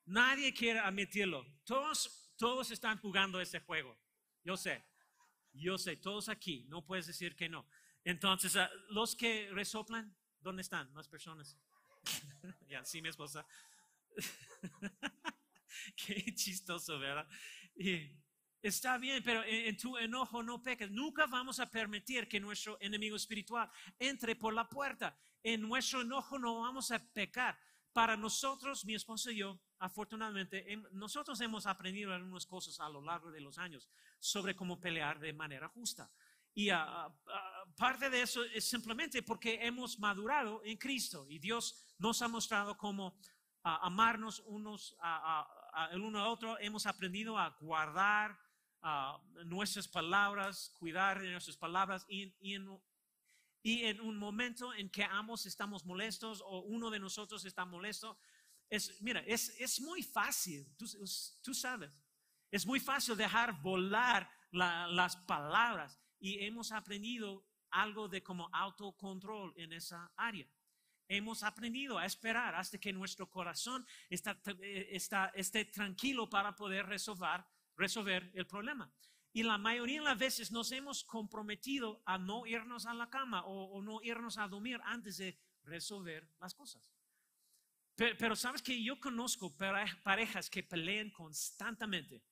Nadie 0.06 0.54
quiere 0.54 0.80
admitirlo. 0.80 1.46
Todos, 1.66 2.32
todos 2.38 2.72
están 2.72 2.98
jugando 3.00 3.42
ese 3.42 3.60
juego. 3.60 4.00
Yo 4.42 4.56
sé, 4.56 4.86
yo 5.52 5.78
sé, 5.78 5.98
todos 5.98 6.30
aquí, 6.30 6.66
no 6.70 6.86
puedes 6.86 7.08
decir 7.08 7.36
que 7.36 7.50
no. 7.50 7.68
Entonces, 8.06 8.56
ah, 8.56 8.72
los 8.88 9.18
que 9.18 9.50
resoplan, 9.52 10.16
¿dónde 10.40 10.62
están 10.62 10.94
las 10.94 11.10
personas? 11.10 11.58
ya, 12.70 12.86
sí, 12.86 13.02
mi 13.02 13.10
esposa. 13.10 13.46
Qué 15.98 16.34
chistoso, 16.36 16.98
¿verdad? 16.98 17.28
Y 17.76 18.14
está 18.62 18.98
bien, 18.98 19.22
pero 19.26 19.44
en, 19.44 19.66
en 19.68 19.78
tu 19.78 19.98
enojo 19.98 20.42
no 20.42 20.64
peques. 20.64 20.90
Nunca 20.90 21.26
vamos 21.26 21.60
a 21.60 21.70
permitir 21.70 22.30
que 22.30 22.40
nuestro 22.40 22.78
enemigo 22.80 23.18
espiritual 23.18 23.70
entre 24.00 24.38
por 24.38 24.54
la 24.54 24.70
puerta. 24.70 25.20
En 25.44 25.62
nuestro 25.62 26.00
enojo 26.00 26.40
no 26.40 26.62
vamos 26.62 26.92
a 26.92 27.00
pecar. 27.12 27.60
Para 27.96 28.18
nosotros, 28.18 28.84
mi 28.84 28.94
esposo 28.94 29.32
y 29.32 29.38
yo, 29.38 29.58
afortunadamente, 29.80 30.66
hem- 30.68 30.86
nosotros 30.92 31.40
hemos 31.40 31.66
aprendido 31.66 32.14
algunas 32.14 32.46
cosas 32.46 32.78
a 32.82 32.90
lo 32.90 33.02
largo 33.02 33.32
de 33.32 33.40
los 33.40 33.58
años 33.58 33.88
sobre 34.20 34.54
cómo 34.54 34.82
pelear 34.82 35.18
de 35.18 35.32
manera 35.32 35.70
justa. 35.70 36.12
Y 36.54 36.72
ah, 36.72 37.08
ah, 37.08 37.64
parte 37.78 38.10
de 38.10 38.22
eso 38.22 38.44
es 38.44 38.66
simplemente 38.68 39.24
porque 39.24 39.66
hemos 39.66 39.98
madurado 39.98 40.62
en 40.66 40.76
Cristo 40.78 41.26
y 41.30 41.40
Dios 41.40 41.86
nos 41.98 42.22
ha 42.22 42.28
mostrado 42.28 42.76
cómo 42.78 43.18
ah, 43.64 43.80
amarnos 43.84 44.44
unos 44.46 44.98
a, 45.00 45.48
el 45.94 46.02
uno 46.02 46.20
al 46.22 46.28
otro. 46.28 46.60
Hemos 46.60 46.86
aprendido 46.86 47.38
a 47.38 47.56
guardar 47.62 48.38
nuestras 49.46 49.88
palabras, 49.88 50.70
cuidar 50.78 51.22
de 51.22 51.32
nuestras 51.32 51.56
palabras 51.58 52.06
y, 52.10 52.36
y 52.42 52.56
en, 52.56 52.68
y 53.66 53.84
en 53.86 54.00
un 54.00 54.16
momento 54.16 54.76
en 54.76 54.92
que 54.92 55.04
ambos 55.04 55.48
estamos 55.48 55.86
molestos 55.86 56.40
o 56.46 56.60
uno 56.60 56.92
de 56.92 57.00
nosotros 57.00 57.44
está 57.46 57.66
molesto, 57.66 58.16
es, 58.70 59.02
mira, 59.02 59.22
es, 59.22 59.60
es 59.60 59.82
muy 59.82 60.04
fácil, 60.04 60.68
tú, 60.78 60.86
tú 61.42 61.52
sabes, 61.56 61.90
es 62.52 62.64
muy 62.64 62.80
fácil 62.80 63.18
dejar 63.18 63.60
volar 63.64 64.30
la- 64.52 64.86
las 64.86 65.16
palabras 65.18 66.00
y 66.20 66.46
hemos 66.46 66.72
aprendido 66.72 67.44
algo 67.72 68.08
de 68.08 68.22
como 68.22 68.50
autocontrol 68.54 69.52
en 69.58 69.74
esa 69.74 70.12
área. 70.16 70.48
Hemos 71.08 71.42
aprendido 71.42 71.98
a 71.98 72.06
esperar 72.06 72.54
hasta 72.54 72.78
que 72.78 72.94
nuestro 72.94 73.28
corazón 73.32 73.84
está, 74.12 74.40
eh, 74.62 74.90
está, 74.92 75.32
esté 75.34 75.66
tranquilo 75.66 76.30
para 76.30 76.56
poder 76.56 76.86
resolver, 76.86 77.44
resolver 77.76 78.30
el 78.36 78.46
problema. 78.46 78.92
Y 79.36 79.44
la 79.44 79.58
mayoría 79.58 80.00
de 80.00 80.06
las 80.06 80.18
veces 80.18 80.50
nos 80.50 80.72
hemos 80.72 81.04
comprometido 81.04 82.02
a 82.06 82.18
no 82.18 82.46
irnos 82.48 82.86
a 82.86 82.94
la 82.94 83.10
cama 83.10 83.44
o, 83.46 83.66
o 83.66 83.82
no 83.82 84.00
irnos 84.02 84.38
a 84.38 84.48
dormir 84.48 84.80
antes 84.86 85.18
de 85.18 85.38
resolver 85.66 86.26
las 86.40 86.56
cosas. 86.56 86.90
Pero, 87.96 88.16
pero 88.18 88.36
sabes 88.38 88.62
que 88.62 88.82
yo 88.82 88.98
conozco 88.98 89.54
pare- 89.58 89.92
parejas 90.04 90.50
que 90.50 90.64
pelean 90.64 91.10
constantemente 91.12 92.24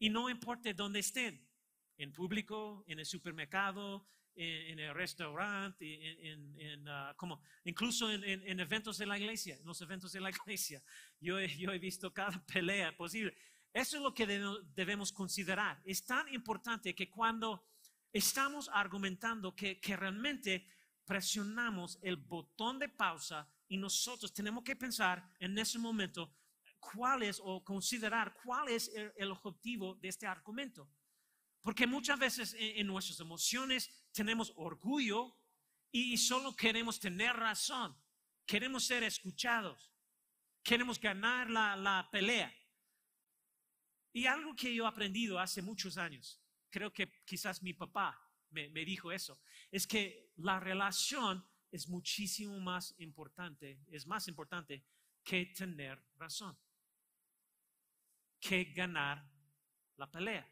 y 0.00 0.10
no 0.10 0.28
importa 0.28 0.72
dónde 0.72 0.98
estén, 0.98 1.48
en 1.96 2.12
público, 2.12 2.82
en 2.88 2.98
el 2.98 3.06
supermercado, 3.06 4.08
en, 4.34 4.72
en 4.72 4.78
el 4.80 4.94
restaurante, 4.94 5.84
en, 6.10 6.26
en- 6.26 6.60
en, 6.60 6.88
ah, 6.88 7.14
como, 7.16 7.40
incluso 7.62 8.10
en, 8.10 8.24
en- 8.24 8.48
en 8.48 8.58
eventos 8.58 8.98
de 8.98 9.06
la 9.06 9.16
iglesia, 9.16 9.54
en 9.60 9.64
los 9.64 9.80
eventos 9.80 10.10
de 10.10 10.20
la 10.20 10.30
iglesia. 10.36 10.82
Yo, 11.20 11.38
yo 11.40 11.70
he 11.70 11.78
visto 11.78 12.12
cada 12.12 12.44
pelea 12.46 12.96
posible. 12.96 13.32
Eso 13.72 13.96
es 13.96 14.02
lo 14.02 14.12
que 14.14 14.26
debe- 14.26 14.62
debemos 14.74 15.12
considerar. 15.12 15.80
Es 15.84 16.04
tan 16.04 16.28
importante 16.32 16.94
que 16.94 17.08
cuando 17.10 17.66
estamos 18.12 18.68
argumentando 18.72 19.54
que, 19.56 19.80
que 19.80 19.96
realmente 19.96 20.66
presionamos 21.04 21.98
el 22.02 22.16
botón 22.16 22.78
de 22.78 22.88
pausa 22.88 23.48
y 23.68 23.76
nosotros 23.76 24.32
tenemos 24.32 24.62
que 24.62 24.76
pensar 24.76 25.34
en 25.40 25.58
ese 25.58 25.78
momento 25.78 26.34
cuál 26.78 27.22
es 27.22 27.40
o 27.42 27.64
considerar 27.64 28.36
cuál 28.44 28.68
es 28.68 28.90
el, 29.16 29.30
objetivo 29.30 29.94
de 29.94 30.08
este 30.08 30.26
argumento. 30.26 30.90
Porque 31.62 31.86
muchas 31.86 32.18
veces 32.18 32.54
en, 32.54 32.80
en 32.80 32.86
nuestras 32.86 33.20
emociones 33.20 33.88
tenemos 34.12 34.52
orgullo 34.56 35.34
y 35.90 36.16
solo 36.18 36.54
queremos 36.56 36.98
tener 36.98 37.36
razón, 37.36 37.96
queremos 38.46 38.84
ser 38.84 39.02
escuchados, 39.04 39.92
queremos 40.62 40.98
ganar 41.00 41.48
la, 41.48 41.76
la 41.76 42.08
pelea. 42.10 42.52
Y 44.12 44.26
algo 44.26 44.54
que 44.54 44.74
yo 44.74 44.84
he 44.84 44.88
aprendido 44.88 45.38
hace 45.38 45.62
muchos 45.62 45.96
años, 45.96 46.40
creo 46.70 46.92
que 46.92 47.22
quizás 47.24 47.62
mi 47.62 47.72
papá 47.72 48.18
me, 48.50 48.68
dijo 48.84 49.10
eso, 49.10 49.40
es 49.70 49.86
que 49.86 50.32
la 50.36 50.60
relación 50.60 51.46
es 51.70 51.88
muchísimo 51.88 52.60
más 52.60 52.94
importante, 52.98 53.80
es 53.88 54.06
más 54.06 54.28
importante 54.28 54.84
que 55.24 55.46
tener 55.46 56.02
razón, 56.16 56.58
que 58.38 58.64
ganar 58.64 59.26
la 59.96 60.10
pelea. 60.10 60.46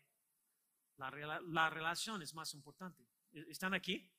La, 0.96 1.40
la 1.40 1.70
relación 1.70 2.22
es 2.22 2.34
más 2.34 2.54
importante. 2.54 3.06
¿Están 3.32 3.74
aquí? 3.74 4.10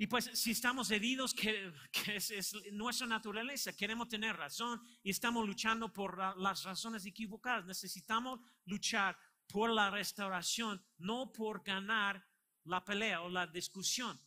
Y 0.00 0.06
pues 0.06 0.26
si 0.32 0.52
estamos 0.52 0.90
heridos, 0.92 1.34
que, 1.34 1.72
que 1.90 2.16
es, 2.16 2.30
es 2.30 2.54
nuestra 2.72 3.06
naturaleza, 3.06 3.72
queremos 3.76 4.08
tener 4.08 4.36
razón 4.36 4.80
y 5.02 5.10
estamos 5.10 5.44
luchando 5.46 5.92
por 5.92 6.16
la- 6.16 6.34
las 6.36 6.62
razones 6.62 7.04
equivocadas. 7.04 7.66
Necesitamos 7.66 8.40
luchar 8.64 9.18
por 9.48 9.70
la 9.70 9.90
restauración, 9.90 10.80
no 10.98 11.32
por 11.32 11.64
ganar 11.64 12.24
la 12.64 12.84
pelea 12.84 13.22
o 13.22 13.28
la 13.28 13.46
discusión. 13.48 14.20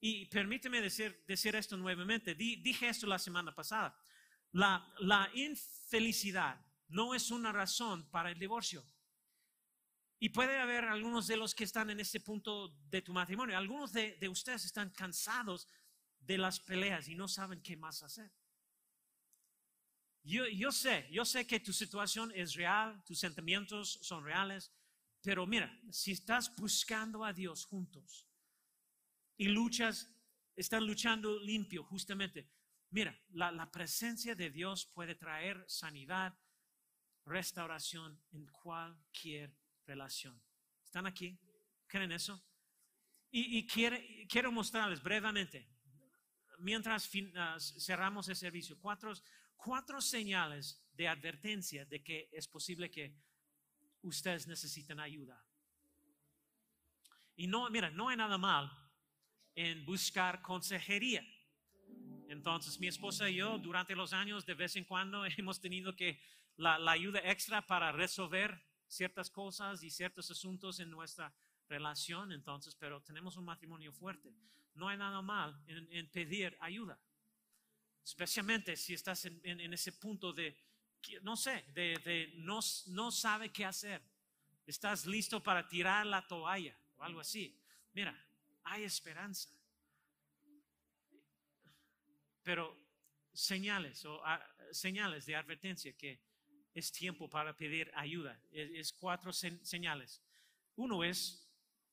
Y 0.00 0.26
permíteme 0.26 0.80
decir, 0.80 1.22
decir 1.28 1.54
esto 1.54 1.76
nuevamente. 1.76 2.34
Di- 2.34 2.56
dije 2.56 2.88
esto 2.88 3.06
la 3.06 3.18
semana 3.20 3.54
pasada. 3.54 3.96
La, 4.50 4.92
la 4.98 5.30
infelicidad 5.34 6.60
no 6.88 7.14
es 7.14 7.30
una 7.30 7.52
razón 7.52 8.10
para 8.10 8.30
el 8.32 8.38
divorcio. 8.40 8.84
Y 10.22 10.28
puede 10.28 10.56
haber 10.60 10.84
algunos 10.84 11.26
de 11.26 11.36
los 11.36 11.52
que 11.52 11.64
están 11.64 11.90
en 11.90 11.98
ese 11.98 12.20
punto 12.20 12.68
de 12.88 13.02
tu 13.02 13.12
matrimonio. 13.12 13.58
Algunos 13.58 13.92
de, 13.92 14.16
de 14.18 14.28
ustedes 14.28 14.64
están 14.64 14.90
cansados 14.90 15.66
de 16.20 16.38
las 16.38 16.60
peleas 16.60 17.08
y 17.08 17.16
no 17.16 17.26
saben 17.26 17.60
qué 17.60 17.76
más 17.76 18.04
hacer. 18.04 18.30
Yo, 20.22 20.46
yo 20.46 20.70
sé, 20.70 21.08
yo 21.10 21.24
sé 21.24 21.44
que 21.44 21.58
tu 21.58 21.72
situación 21.72 22.30
es 22.36 22.54
real, 22.54 23.02
tus 23.04 23.18
sentimientos 23.18 23.98
son 24.00 24.22
reales, 24.22 24.70
pero 25.22 25.44
mira, 25.44 25.76
si 25.90 26.12
estás 26.12 26.54
buscando 26.54 27.24
a 27.24 27.32
Dios 27.32 27.64
juntos 27.64 28.28
y 29.36 29.48
luchas, 29.48 30.08
están 30.54 30.86
luchando 30.86 31.36
limpio 31.40 31.82
justamente, 31.82 32.48
mira, 32.90 33.20
la, 33.30 33.50
la 33.50 33.72
presencia 33.72 34.36
de 34.36 34.50
Dios 34.50 34.86
puede 34.86 35.16
traer 35.16 35.64
sanidad, 35.66 36.38
restauración 37.24 38.22
en 38.30 38.46
cualquier 38.46 39.61
relación. 39.86 40.40
¿Están 40.84 41.06
aquí? 41.06 41.38
¿Creen 41.86 42.12
eso? 42.12 42.42
Y, 43.30 43.58
y 43.58 43.66
quiere- 43.66 44.26
quiero 44.28 44.52
mostrarles 44.52 45.02
brevemente, 45.02 45.68
mientras 46.58 47.08
fin- 47.08 47.32
ah, 47.36 47.56
cerramos 47.58 48.28
el 48.28 48.36
servicio, 48.36 48.78
cuatro, 48.78 49.12
cuatro 49.56 50.00
señales 50.00 50.84
de 50.92 51.08
advertencia 51.08 51.84
de 51.86 52.02
que 52.02 52.28
es 52.32 52.46
posible 52.46 52.90
que 52.90 53.14
ustedes 54.02 54.46
necesiten 54.46 55.00
ayuda. 55.00 55.42
Y 57.36 57.46
no, 57.46 57.68
mira, 57.70 57.90
no 57.90 58.08
hay 58.08 58.16
nada 58.16 58.36
mal 58.38 58.70
en 59.54 59.84
buscar 59.84 60.42
consejería. 60.42 61.24
Entonces, 62.28 62.78
mi 62.78 62.86
esposa 62.88 63.28
y 63.28 63.36
yo, 63.36 63.58
durante 63.58 63.94
los 63.96 64.12
años, 64.12 64.44
de 64.46 64.54
vez 64.54 64.76
en 64.76 64.84
cuando 64.84 65.24
hemos 65.38 65.60
tenido 65.60 65.94
que 65.96 66.20
la, 66.56 66.78
la 66.78 66.92
ayuda 66.92 67.20
extra 67.24 67.66
para 67.66 67.92
resolver 67.92 68.62
ciertas 68.92 69.30
cosas 69.30 69.82
y 69.82 69.90
ciertos 69.90 70.30
asuntos 70.30 70.78
en 70.80 70.90
nuestra 70.90 71.34
relación. 71.68 72.32
Entonces, 72.32 72.74
pero 72.74 73.00
tenemos 73.02 73.36
un 73.36 73.44
matrimonio 73.44 73.92
fuerte. 73.92 74.32
No 74.74 74.88
hay 74.88 74.98
nada 74.98 75.22
mal 75.22 75.58
en, 75.66 76.08
pedir 76.10 76.56
ayuda. 76.60 76.98
Especialmente 78.04 78.76
si 78.76 78.94
estás 78.94 79.24
en, 79.24 79.72
ese 79.72 79.92
punto 79.92 80.32
de, 80.32 80.56
no 81.22 81.36
sé, 81.36 81.64
de, 81.74 81.98
de 82.04 82.32
no, 82.36 82.60
no 82.88 83.10
sabe 83.10 83.50
qué 83.50 83.64
hacer. 83.64 84.02
Estás 84.66 85.06
listo 85.06 85.42
para 85.42 85.66
tirar 85.66 86.06
la 86.06 86.26
toalla 86.26 86.76
o 86.96 87.02
algo 87.02 87.20
así. 87.20 87.58
Mira, 87.94 88.14
hay 88.64 88.84
esperanza. 88.84 89.50
Pero 92.42 92.76
señales 93.32 94.04
o 94.04 94.20
ah, 94.24 94.44
señales 94.70 95.24
de 95.26 95.36
advertencia 95.36 95.92
que 95.96 96.20
es 96.74 96.90
tiempo 96.92 97.28
para 97.28 97.56
pedir 97.56 97.90
ayuda. 97.94 98.40
Es, 98.50 98.92
cuatro 98.92 99.32
se- 99.32 99.64
señales. 99.64 100.22
Uno 100.76 101.04
es, 101.04 101.48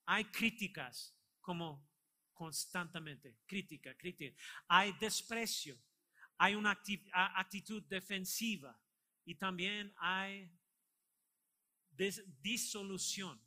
hay 0.06 0.26
críticas 0.26 1.16
como 1.42 1.88
constantemente, 2.34 3.38
crítica, 3.46 3.96
crítica. 3.96 4.36
Hay 4.68 4.94
desprecio, 5.00 5.78
hay 6.38 6.56
una 6.56 6.72
actitud 7.36 7.84
defensiva 7.84 8.80
y 9.26 9.36
también 9.36 9.94
hay 9.98 10.50
disolución. 12.42 13.40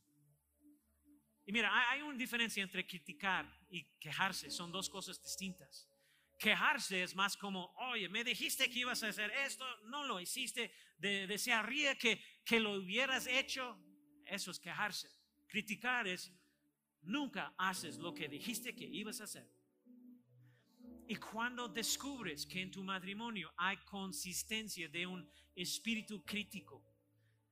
Y 1.44 1.52
mira, 1.52 1.90
hay 1.90 2.02
una 2.02 2.16
diferencia 2.16 2.62
entre 2.62 2.86
criticar 2.86 3.50
y 3.68 3.84
quejarse, 3.98 4.50
son 4.50 4.70
dos 4.70 4.88
cosas 4.88 5.20
distintas. 5.22 5.88
Quejarse 6.42 7.04
es 7.04 7.14
más 7.14 7.36
como, 7.36 7.72
oye, 7.92 8.08
me 8.08 8.24
dijiste 8.24 8.68
que 8.68 8.80
ibas 8.80 9.00
a 9.04 9.08
hacer 9.08 9.30
esto, 9.46 9.64
no 9.84 10.04
lo 10.08 10.18
hiciste, 10.18 10.72
de, 10.98 11.28
desearía 11.28 11.96
que, 11.96 12.20
que 12.44 12.58
lo 12.58 12.72
hubieras 12.72 13.28
hecho. 13.28 13.78
Eso 14.26 14.50
es 14.50 14.58
quejarse. 14.58 15.08
Criticar 15.46 16.08
es, 16.08 16.32
nunca 17.02 17.54
haces 17.56 17.96
lo 17.98 18.12
que 18.12 18.28
dijiste 18.28 18.74
que 18.74 18.84
ibas 18.84 19.20
a 19.20 19.24
hacer. 19.24 19.48
Y 21.06 21.14
cuando 21.14 21.68
descubres 21.68 22.44
que 22.44 22.60
en 22.60 22.72
tu 22.72 22.82
matrimonio 22.82 23.52
hay 23.56 23.76
consistencia 23.84 24.88
de 24.88 25.06
un 25.06 25.30
espíritu 25.54 26.24
crítico, 26.24 26.84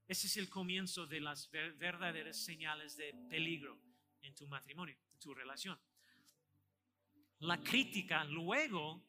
ese 0.08 0.26
es 0.26 0.36
el 0.36 0.48
comienzo 0.48 1.06
de 1.06 1.20
las 1.20 1.48
ver- 1.52 1.74
verdaderas 1.74 2.36
señales 2.44 2.96
de 2.96 3.14
peligro 3.28 3.80
en 4.22 4.34
tu 4.34 4.48
matrimonio, 4.48 4.96
en 5.12 5.20
tu 5.20 5.32
relación. 5.32 5.78
La 7.40 7.58
crítica 7.62 8.24
luego, 8.24 9.02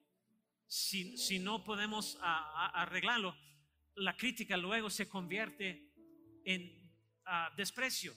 si, 0.66 1.40
no 1.40 1.64
podemos 1.64 2.18
arreglarlo, 2.22 3.36
la 3.96 4.16
crítica 4.16 4.56
luego 4.56 4.90
se 4.90 5.08
convierte 5.10 5.92
en 6.46 6.90
desprecio, 7.58 8.14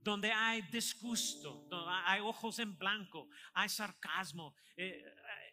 donde 0.00 0.32
hay 0.32 0.62
disgusto, 0.62 1.66
hay 2.06 2.20
ojos 2.20 2.58
en 2.60 2.78
blanco, 2.78 3.28
hay 3.52 3.68
sarcasmo, 3.68 4.54
eh, 4.76 5.04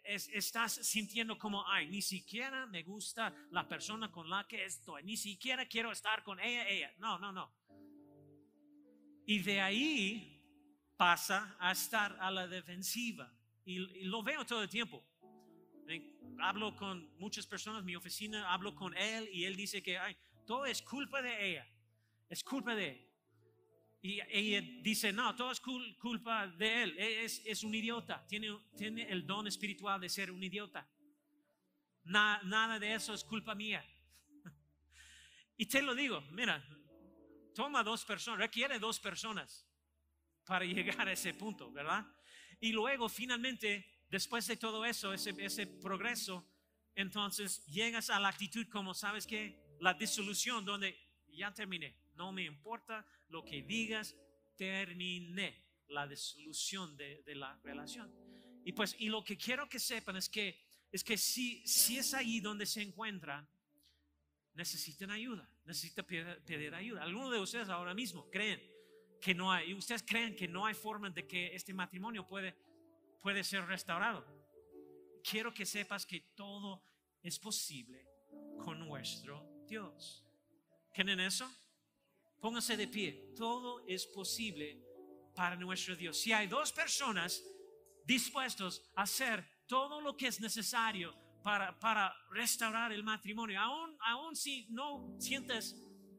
es- 0.03 0.29
estás 0.29 0.73
sintiendo 0.87 1.37
como, 1.37 1.67
ay, 1.67 1.87
ni 1.87 2.01
siquiera 2.01 2.65
me 2.67 2.83
gusta 2.83 3.33
la 3.51 3.67
persona 3.67 4.11
con 4.11 4.29
la 4.29 4.47
que 4.47 4.65
estoy, 4.65 5.03
ni 5.03 5.17
siquiera 5.17 5.65
quiero 5.67 5.91
estar 5.91 6.23
con 6.23 6.39
ella, 6.39 6.69
ella. 6.69 6.93
No, 6.99 7.17
no, 7.19 7.31
no. 7.31 7.51
Y 9.25 9.39
de 9.39 9.59
ahí 9.59 10.41
pasa 10.95 11.57
a 11.59 11.71
estar 11.73 12.15
a 12.21 12.31
la 12.31 12.47
defensiva. 12.47 13.33
Y, 13.67 13.73
y 13.99 14.03
lo 14.05 14.23
veo 14.23 14.45
todo 14.45 14.63
el 14.63 14.69
tiempo. 14.69 15.03
Eh, 15.89 16.13
Hablo 16.39 16.75
con 16.75 17.09
muchas 17.17 17.45
personas 17.47 17.79
en 17.79 17.85
mi 17.85 17.95
oficina, 17.95 18.53
hablo 18.53 18.73
con 18.75 18.95
él 18.95 19.27
y 19.33 19.43
él 19.45 19.55
dice 19.55 19.81
que 19.81 19.97
ay, 19.97 20.15
todo 20.45 20.65
es 20.67 20.81
culpa 20.83 21.19
de 21.21 21.49
ella, 21.51 21.67
es 22.29 22.43
culpa 22.43 22.75
de 22.75 22.89
él. 22.91 23.07
Y 24.03 24.19
ella 24.29 24.61
dice, 24.83 25.11
no, 25.11 25.35
todo 25.35 25.51
es 25.51 25.59
cul- 25.61 25.97
culpa 25.97 26.47
de 26.47 26.83
él, 26.83 26.95
E- 26.97 27.25
es, 27.25 27.41
es 27.45 27.63
un 27.63 27.73
idiota, 27.73 28.25
tiene, 28.27 28.55
tiene 28.77 29.09
el 29.09 29.25
don 29.25 29.47
espiritual 29.47 29.99
de 29.99 30.07
ser 30.09 30.29
un 30.31 30.41
idiota. 30.43 30.87
Na- 32.05 32.39
nada 32.43 32.79
de 32.79 32.93
eso 32.93 33.13
es 33.13 33.23
culpa 33.23 33.53
mía. 33.55 33.83
Y 35.57 35.65
te 35.65 35.81
lo 35.81 35.93
digo, 35.95 36.21
mira, 36.31 36.63
toma 37.55 37.83
dos 37.83 38.05
personas, 38.05 38.39
requiere 38.39 38.77
dos 38.79 38.99
personas 38.99 39.66
para 40.47 40.65
llegar 40.65 41.07
a 41.07 41.11
ese 41.11 41.33
punto, 41.33 41.71
¿verdad? 41.71 42.05
Y 42.59 42.71
luego 42.71 43.09
finalmente, 43.09 43.85
después 44.09 44.47
de 44.47 44.57
todo 44.57 44.85
eso, 44.85 45.13
ese, 45.13 45.35
ese 45.37 45.67
progreso, 45.67 46.47
entonces 46.95 47.63
llegas 47.67 48.09
a 48.09 48.19
la 48.19 48.29
actitud 48.29 48.65
como, 48.69 48.93
¿sabes 48.93 49.27
qué? 49.27 49.59
La 49.79 49.93
disolución 49.93 50.65
donde 50.65 50.97
ya 51.27 51.53
terminé, 51.53 51.95
no 52.15 52.31
me 52.31 52.43
importa 52.43 53.05
lo 53.29 53.43
que 53.43 53.61
digas, 53.61 54.15
terminé 54.55 55.63
la 55.89 56.07
disolución 56.07 56.97
de, 56.97 57.21
la 57.35 57.59
relación. 57.63 58.11
Y 58.65 58.71
pues, 58.71 58.95
y 58.97 59.09
lo 59.09 59.23
que 59.23 59.37
quiero 59.37 59.69
que 59.69 59.79
sepan 59.79 60.15
es 60.15 60.27
que, 60.27 60.65
es 60.91 61.03
que 61.03 61.17
si, 61.17 61.65
si 61.67 61.99
es 61.99 62.13
ahí 62.13 62.39
donde 62.39 62.65
se 62.65 62.81
encuentran, 62.81 63.47
necesitan 64.53 65.11
ayuda, 65.11 65.47
necesitan 65.65 66.05
pedir, 66.05 66.41
pedir 66.43 66.73
ayuda. 66.73 67.03
Algunos 67.03 67.31
de 67.31 67.39
ustedes 67.39 67.69
ahora 67.69 67.93
mismo 67.93 68.29
creen 68.31 68.76
que 69.21 69.33
no 69.33 69.51
hay, 69.51 69.71
y 69.71 69.73
ustedes 69.73 70.03
creen 70.03 70.35
que 70.35 70.47
no 70.47 70.65
hay 70.65 70.73
forma 70.73 71.09
de 71.09 71.27
que 71.27 71.53
este 71.55 71.73
matrimonio 71.73 72.25
puede, 72.27 72.55
puede 73.21 73.43
ser 73.43 73.65
restaurado. 73.65 74.25
Quiero 75.23 75.53
que 75.53 75.65
sepas 75.65 76.05
que 76.05 76.21
todo 76.35 76.83
es 77.21 77.37
posible 77.39 78.05
con 78.63 78.79
nuestro 78.79 79.63
Dios. 79.67 80.23
¿Creen 80.93 81.19
eso? 81.19 81.49
Pónganse 82.39 82.77
de 82.77 82.87
pie. 82.87 83.33
Todo 83.35 83.83
es 83.87 84.05
posible 84.05 84.81
para 85.35 85.55
nuestro 85.55 85.95
Dios. 85.95 86.17
Si 86.19 86.31
hay 86.31 86.47
dos 86.47 86.71
personas 86.71 87.43
dispuestos 88.05 88.89
a 88.95 89.01
hacer 89.03 89.45
todo 89.67 89.99
lo 89.99 90.15
que 90.15 90.27
es 90.27 90.39
necesario 90.39 91.13
para, 91.43 91.77
para 91.79 92.13
restaurar 92.31 92.91
el 92.93 93.03
matrimonio, 93.03 93.59
aún, 93.59 93.97
aún 94.01 94.35
si 94.35 94.67
no 94.69 95.15
sientes 95.19 95.75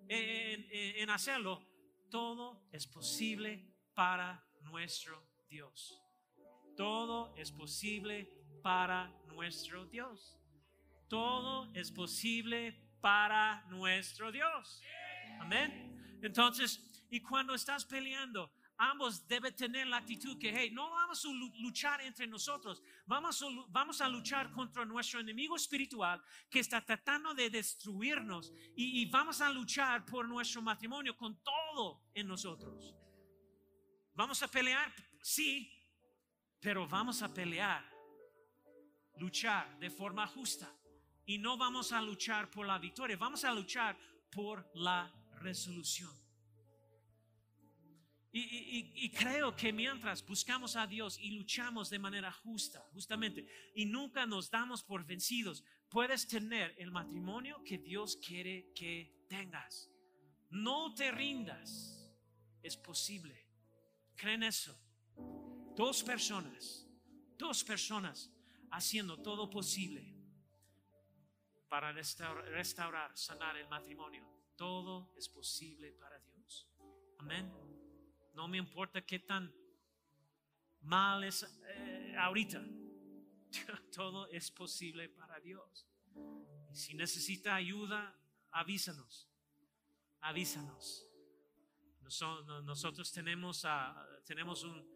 en, 0.08 0.66
en- 0.70 0.96
en 1.02 1.10
hacerlo, 1.10 1.66
todo 2.10 2.68
es 2.72 2.86
posible 2.86 3.66
para 3.94 4.44
nuestro 4.62 5.22
Dios. 5.48 6.00
Todo 6.76 7.34
es 7.36 7.50
posible 7.50 8.30
para 8.62 9.12
nuestro 9.26 9.86
Dios. 9.86 10.38
Todo 11.08 11.70
es 11.74 11.90
posible 11.90 12.72
para 13.00 13.64
nuestro 13.68 14.30
Dios. 14.30 14.82
Amén. 15.40 16.18
Entonces, 16.22 17.06
y 17.10 17.20
cuando 17.20 17.54
estás 17.54 17.84
peleando, 17.84 18.50
ambos 18.78 19.26
deben 19.26 19.54
tener 19.54 19.86
la 19.86 19.98
actitud 19.98 20.38
que, 20.38 20.50
hey, 20.50 20.70
no 20.70 20.90
vamos 20.90 21.24
a 21.24 21.28
lu- 21.28 21.52
luchar 21.58 22.00
entre 22.00 22.26
nosotros, 22.26 22.80
vamos 23.06 23.42
a, 23.42 23.46
vamos 23.68 24.00
a 24.00 24.08
luchar 24.08 24.52
contra 24.52 24.84
nuestro 24.84 25.20
enemigo 25.20 25.56
espiritual 25.56 26.22
que 26.48 26.60
está 26.60 26.80
tratando 26.80 27.34
de 27.34 27.50
destruirnos 27.50 28.52
y, 28.76 29.02
y 29.02 29.06
vamos 29.06 29.40
a 29.40 29.50
luchar 29.50 30.04
por 30.06 30.28
nuestro 30.28 30.62
matrimonio 30.62 31.16
con 31.16 31.42
todo 31.42 32.04
en 32.14 32.28
nosotros. 32.28 32.94
Vamos 34.14 34.42
a 34.42 34.48
pelear, 34.48 34.92
sí, 35.20 35.70
pero 36.60 36.86
vamos 36.88 37.20
a 37.22 37.32
pelear, 37.32 37.84
luchar 39.16 39.78
de 39.78 39.90
forma 39.90 40.26
justa. 40.26 40.72
Y 41.26 41.36
no 41.36 41.58
vamos 41.58 41.92
a 41.92 42.00
luchar 42.00 42.50
por 42.50 42.66
la 42.66 42.78
victoria, 42.78 43.16
vamos 43.16 43.44
a 43.44 43.52
luchar 43.52 43.98
por 44.30 44.70
la 44.74 45.12
resolución. 45.42 46.10
Y, 48.38 48.78
y- 48.78 48.92
y- 49.06 49.10
creo 49.10 49.56
que 49.56 49.72
mientras 49.72 50.24
buscamos 50.24 50.76
a 50.76 50.86
Dios 50.86 51.18
y 51.18 51.32
luchamos 51.32 51.90
de 51.90 51.98
manera 51.98 52.30
justa, 52.30 52.80
justamente, 52.92 53.48
y 53.74 53.84
nunca 53.86 54.26
nos 54.26 54.48
damos 54.48 54.84
por 54.84 55.04
vencidos, 55.04 55.64
puedes 55.88 56.28
tener 56.28 56.74
el 56.78 56.92
matrimonio 56.92 57.62
que 57.64 57.78
Dios 57.78 58.16
quiere 58.16 58.70
que 58.74 59.24
tengas. 59.28 59.90
No 60.50 60.94
te 60.94 61.10
rindas, 61.10 62.08
es 62.62 62.76
posible. 62.76 63.34
¿Creen 64.14 64.44
eso? 64.44 64.78
Dos 65.76 66.02
personas, 66.04 66.86
dos 67.36 67.64
personas 67.64 68.30
haciendo 68.70 69.20
todo 69.20 69.50
posible 69.50 70.14
para 71.68 71.92
restaurar, 71.92 72.44
restaurar, 72.50 73.16
sanar 73.16 73.56
el 73.56 73.68
matrimonio. 73.68 74.24
Todo 74.56 75.12
es 75.16 75.28
posible 75.28 75.92
para 75.92 76.18
Dios. 76.20 76.68
Amén. 77.18 77.67
No 78.38 78.46
me 78.46 78.56
importa 78.58 79.04
qué 79.04 79.18
tan 79.18 79.52
mal 80.82 81.24
es 81.24 81.42
eh, 81.74 82.14
ahorita. 82.16 82.64
Todo 83.92 84.28
es 84.30 84.48
posible 84.52 85.08
para 85.08 85.40
Dios. 85.40 85.88
Y 86.70 86.76
si 86.76 86.94
necesita 86.94 87.56
ayuda, 87.56 88.16
avísanos. 88.52 89.28
Avísanos. 90.20 91.04
Noso- 92.00 92.44
no- 92.44 92.62
Nosotros 92.62 93.10
tenemos, 93.10 93.66
tenemos 94.24 94.62
un 94.62 94.86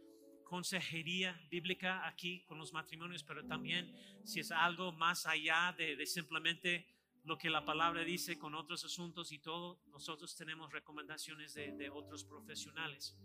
consejería 0.44 1.32
bíblica 1.50 2.06
aquí 2.06 2.44
con 2.44 2.58
los 2.58 2.72
matrimonios, 2.72 3.24
pero 3.24 3.44
también 3.44 3.92
si 4.24 4.38
es 4.38 4.52
algo 4.52 4.92
más 4.92 5.26
allá 5.26 5.74
de 5.76 6.06
simplemente 6.06 6.86
lo 7.24 7.38
que 7.38 7.50
la 7.50 7.64
palabra 7.64 8.02
dice 8.02 8.38
con 8.38 8.54
otros 8.54 8.84
asuntos 8.84 9.30
y 9.32 9.38
todo, 9.38 9.80
nosotros 9.86 10.34
tenemos 10.34 10.72
recomendaciones 10.72 11.54
de, 11.54 11.90
otros 11.90 12.24
profesionales 12.24 13.16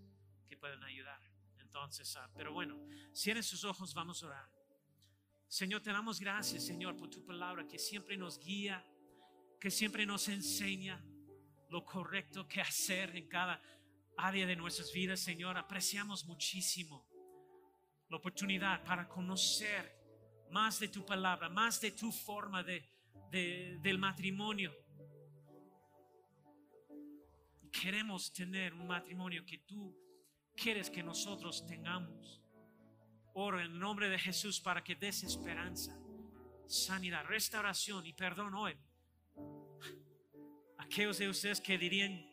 que 0.48 0.58
pueden 0.58 0.84
ayudar. 0.84 1.20
Entonces, 1.60 2.16
ah, 2.16 2.30
pero 2.36 2.54
bueno, 2.54 2.80
cierren 3.14 3.44
sus 3.44 3.64
ojos, 3.64 3.94
vamos 3.94 4.24
a 4.24 4.28
orar. 4.28 4.52
Señor, 5.48 5.82
te 5.82 5.92
damos 5.92 6.20
gracias, 6.20 6.66
Señor, 6.66 6.96
por 6.96 7.10
tu 7.10 7.26
palabra 7.26 7.68
que 7.68 7.80
siempre 7.80 8.18
nos 8.18 8.40
guía, 8.40 8.86
que 9.60 9.72
siempre 9.72 10.06
nos 10.06 10.28
enseña 10.28 11.04
lo 11.70 11.84
correcto 11.84 12.48
que 12.48 12.62
hacer 12.62 13.16
en 13.16 13.28
cada 13.28 13.62
área 14.18 14.46
de 14.46 14.56
nuestras 14.56 14.92
vidas, 14.92 15.20
Señor. 15.20 15.58
Apreciamos 15.58 16.26
muchísimo 16.26 17.08
la 18.10 18.18
oportunidad 18.18 18.84
para 18.84 19.08
conocer 19.08 19.98
más 20.52 20.80
de 20.80 20.88
tu 20.88 21.06
palabra, 21.06 21.50
más 21.50 21.82
de 21.82 21.92
tu 21.92 22.12
forma 22.12 22.64
de, 22.64 22.97
de- 23.32 23.78
del 23.82 23.98
matrimonio. 23.98 24.74
Queremos 27.72 28.32
tener 28.34 28.74
un 28.74 28.88
matrimonio 28.88 29.46
que 29.46 29.60
tú 29.60 29.96
quieres 30.56 30.90
que 30.90 31.04
nosotros 31.04 31.66
tengamos. 31.68 32.42
Oro 33.34 33.60
en 33.62 33.78
nombre 33.78 34.10
de 34.10 34.18
Jesús 34.18 34.60
para 34.60 34.84
que 34.84 34.96
des 34.96 35.24
esperanza, 35.24 35.96
sanidad, 36.68 37.24
restauración 37.26 38.06
y 38.06 38.14
perdón 38.14 38.56
hoy. 38.56 38.76
Aquellos 40.80 41.20
de 41.20 41.30
ustedes 41.30 41.62
que 41.62 41.78
dirían, 41.78 42.26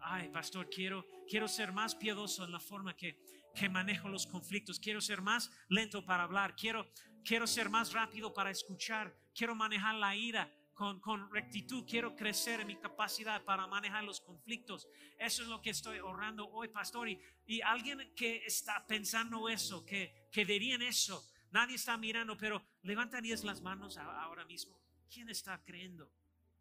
ay, 0.00 0.28
pastor, 0.30 0.68
quiero, 0.68 1.06
quiero 1.28 1.46
ser 1.46 1.70
más 1.72 1.94
piadoso 1.94 2.44
en 2.44 2.50
la 2.50 2.58
forma 2.58 2.96
que, 2.96 3.20
que 3.54 3.68
manejo 3.68 4.08
los 4.08 4.26
conflictos, 4.26 4.80
quiero 4.80 5.00
ser 5.00 5.20
más 5.22 5.50
lento 5.68 6.04
para 6.04 6.24
hablar, 6.24 6.56
quiero, 6.56 6.90
quiero 7.24 7.46
ser 7.46 7.68
más 7.70 7.92
rápido 7.92 8.32
para 8.34 8.50
escuchar, 8.50 9.14
quiero 9.40 9.54
manejar 9.54 9.94
la 9.94 10.14
ira 10.14 10.52
con, 10.74 11.00
con 11.00 11.30
rectitud, 11.30 11.86
quiero 11.88 12.14
crecer 12.14 12.60
en 12.60 12.66
mi 12.66 12.76
capacidad 12.76 13.42
para 13.42 13.66
manejar 13.66 14.04
los 14.04 14.20
conflictos. 14.20 14.86
Eso 15.18 15.42
es 15.42 15.48
lo 15.48 15.62
que 15.62 15.70
estoy 15.70 15.98
orando 15.98 16.46
hoy, 16.50 16.68
pastor. 16.68 17.08
Y, 17.08 17.18
y 17.46 17.62
alguien 17.62 18.12
que 18.14 18.44
está 18.44 18.86
pensando 18.86 19.48
eso, 19.48 19.82
que, 19.86 20.28
que 20.30 20.44
dirían 20.44 20.82
eso, 20.82 21.26
nadie 21.52 21.76
está 21.76 21.96
mirando, 21.96 22.36
pero 22.36 22.62
levantarías 22.82 23.42
las 23.42 23.62
manos 23.62 23.96
ahora 23.96 24.44
mismo. 24.44 24.78
¿Quién 25.10 25.30
está 25.30 25.64
creyendo 25.64 26.12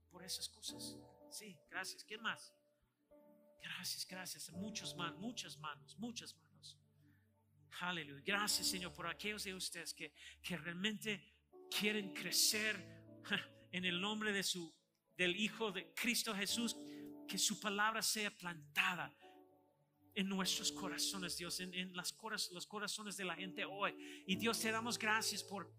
por 0.09 0.23
esas 0.23 0.47
cosas? 0.47 0.95
Sí, 1.29 1.59
gracias. 1.69 2.05
¿Quién 2.05 2.21
más? 2.21 2.55
Gracias, 3.61 4.07
gracias. 4.07 4.49
Muchas 4.53 4.95
manos, 4.95 5.19
muchas 5.19 5.57
manos, 5.57 5.97
muchas 5.97 6.33
manos. 6.33 6.79
Aleluya. 7.81 8.23
Gracias, 8.25 8.67
Señor, 8.69 8.93
por 8.93 9.05
aquellos 9.05 9.43
de 9.43 9.53
ustedes 9.53 9.93
que, 9.93 10.13
que 10.41 10.55
realmente 10.55 11.38
quieren 11.69 12.13
crecer 12.13 12.75
en 13.71 13.85
el 13.85 13.99
nombre 13.99 14.31
de 14.31 14.43
su, 14.43 14.73
del 15.17 15.35
Hijo 15.35 15.71
de 15.71 15.93
Cristo 15.93 16.33
Jesús. 16.33 16.75
Que 17.27 17.37
su 17.37 17.59
palabra 17.59 18.01
sea 18.01 18.35
plantada 18.35 19.15
en 20.15 20.27
nuestros 20.27 20.71
corazones, 20.71 21.37
Dios, 21.37 21.59
en, 21.59 21.95
las 21.95 22.15
los 22.51 22.65
corazones 22.65 23.15
de 23.17 23.23
la 23.23 23.35
gente 23.35 23.63
hoy. 23.65 23.93
Y 24.25 24.35
Dios, 24.35 24.59
te 24.59 24.71
damos 24.71 24.97
gracias 24.97 25.43
por 25.43 25.71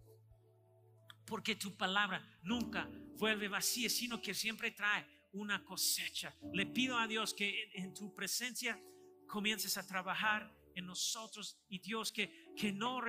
porque 1.27 1.55
tu 1.55 1.77
palabra 1.77 2.27
nunca 2.43 2.89
vuelve 3.17 3.47
vacía, 3.47 3.89
sino 3.89 4.21
que 4.21 4.35
siempre 4.35 4.73
trae 4.73 5.07
una 5.33 5.65
cosecha. 5.65 6.35
Le 6.53 6.67
pido 6.67 6.99
a 6.99 7.07
Dios 7.07 7.35
que 7.35 7.71
en, 7.75 7.95
tu 7.95 8.13
presencia 8.15 8.81
comiences 9.29 9.77
a 9.79 9.87
trabajar 9.87 10.53
en 10.75 10.87
nosotros 10.87 11.57
y 11.69 11.79
Dios 11.79 12.11
que, 12.11 12.53
que 12.57 12.73
no 12.73 13.01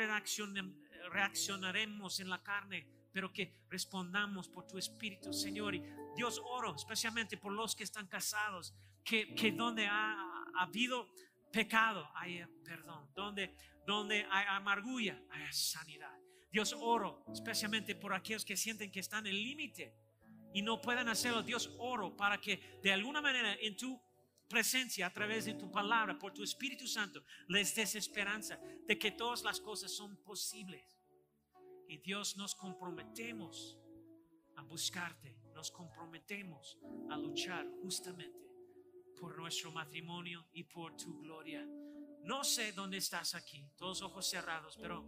reaccionaremos 1.10 2.20
en 2.20 2.30
la 2.30 2.42
carne, 2.42 2.88
pero 3.12 3.32
que 3.32 3.54
respondamos 3.70 4.48
por 4.48 4.68
tu 4.68 4.78
Espíritu, 4.78 5.34
Señor. 5.34 5.76
Y 5.76 5.84
Dios 6.16 6.42
oro 6.44 6.76
especialmente 6.76 7.38
por 7.38 7.54
los 7.54 7.76
que 7.76 7.84
están 7.84 8.08
casados, 8.08 8.74
que, 9.04 9.34
que 9.36 9.52
donde 9.52 9.88
ha, 9.88 10.28
habido 10.56 11.08
pecado 11.52 12.10
hay 12.14 12.44
perdón, 12.64 13.10
donde, 13.16 13.56
donde 13.86 14.26
hay 14.30 14.46
amargura 14.50 15.22
hay 15.30 15.52
sanidad. 15.52 16.16
Dios 16.52 16.76
oro 16.80 17.26
especialmente 17.32 17.96
por 17.96 18.14
aquellos 18.14 18.44
que 18.44 18.58
sienten 18.58 18.92
que 18.92 19.00
están 19.00 19.26
en 19.26 19.36
límite 19.36 19.96
y 20.54 20.62
no 20.62 20.82
puedan 20.82 21.08
hacerlo. 21.08 21.44
Dios 21.44 21.74
oro 21.80 22.16
para 22.16 22.40
que 22.40 22.80
de 22.84 22.92
alguna 22.92 23.22
manera 23.22 23.56
en 23.56 23.76
tu 23.78 24.00
presencia, 24.52 25.08
a 25.08 25.14
través 25.14 25.46
de 25.46 25.54
tu 25.54 25.72
palabra, 25.72 26.20
por 26.20 26.34
tu 26.34 26.44
Espíritu 26.44 26.86
Santo, 26.88 27.24
les 27.48 27.74
des 27.74 27.96
esperanza 27.96 28.60
de 28.88 28.98
que 29.00 29.12
todas 29.12 29.44
las 29.44 29.60
cosas 29.60 29.92
son 29.96 30.18
posibles. 30.24 30.84
Y 31.88 31.98
Dios 31.98 32.38
nos 32.38 32.54
comprometemos 32.56 33.80
a 34.58 34.64
buscarte, 34.64 35.36
nos 35.56 35.72
comprometemos 35.72 36.78
a 37.10 37.18
luchar 37.18 37.66
justamente 37.82 38.40
por 39.20 39.38
nuestro 39.38 39.72
matrimonio 39.72 40.48
y 40.54 40.64
por 40.64 40.96
tu 40.96 41.20
gloria. 41.22 41.66
No 42.24 42.44
sé 42.44 42.74
dónde 42.74 42.98
estás 42.98 43.36
aquí, 43.36 43.66
todos 43.78 44.02
ojos 44.02 44.30
cerrados, 44.30 44.78
pero 44.80 45.06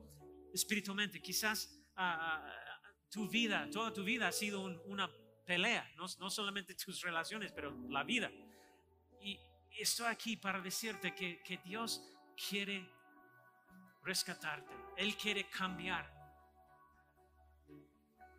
espiritualmente 0.54 1.22
quizás 1.22 1.70
ah, 1.96 2.42
ah, 2.42 2.84
tu 3.10 3.30
vida, 3.30 3.70
toda 3.72 3.94
tu 3.94 4.04
vida 4.04 4.28
ha 4.28 4.32
sido 4.32 4.64
una 4.86 5.10
pelea, 5.46 5.88
no, 5.98 6.06
no 6.20 6.30
solamente 6.30 6.76
tus 6.76 7.02
relaciones, 7.10 7.52
pero 7.52 7.72
la 7.90 8.04
vida. 8.04 8.32
Estoy 9.78 10.08
aquí 10.08 10.38
para 10.38 10.62
decirte 10.62 11.14
que, 11.14 11.42
que 11.42 11.58
Dios 11.58 12.02
quiere 12.50 12.88
rescatarte, 14.04 14.74
Él 14.98 15.16
quiere 15.16 15.50
cambiar 15.50 16.12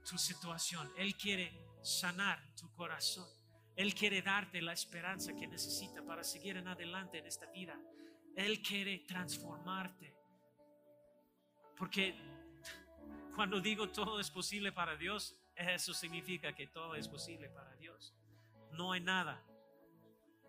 tu 0.04 0.18
situación, 0.18 0.92
Él 0.96 1.16
quiere 1.16 1.52
sanar 1.82 2.54
tu 2.54 2.70
corazón, 2.74 3.28
Él 3.76 3.94
quiere 3.94 4.22
darte 4.22 4.60
la 4.60 4.72
esperanza 4.72 5.34
que 5.34 5.46
necesita 5.46 6.04
para 6.04 6.22
seguir 6.22 6.56
en 6.56 6.68
adelante 6.68 7.18
en 7.18 7.26
esta 7.26 7.46
vida, 7.46 7.78
Él 8.36 8.62
quiere 8.62 9.00
transformarte, 9.00 10.14
porque 11.76 12.14
cuando 13.34 13.60
digo 13.60 13.88
todo 13.88 14.20
es 14.20 14.30
posible 14.30 14.70
para 14.70 14.96
Dios, 14.96 15.36
eso 15.56 15.94
significa 15.94 16.54
que 16.54 16.66
todo 16.66 16.94
es 16.94 17.08
posible 17.08 17.48
para 17.48 17.74
Dios. 17.76 18.14
No 18.72 18.92
hay 18.92 19.00
nada 19.00 19.42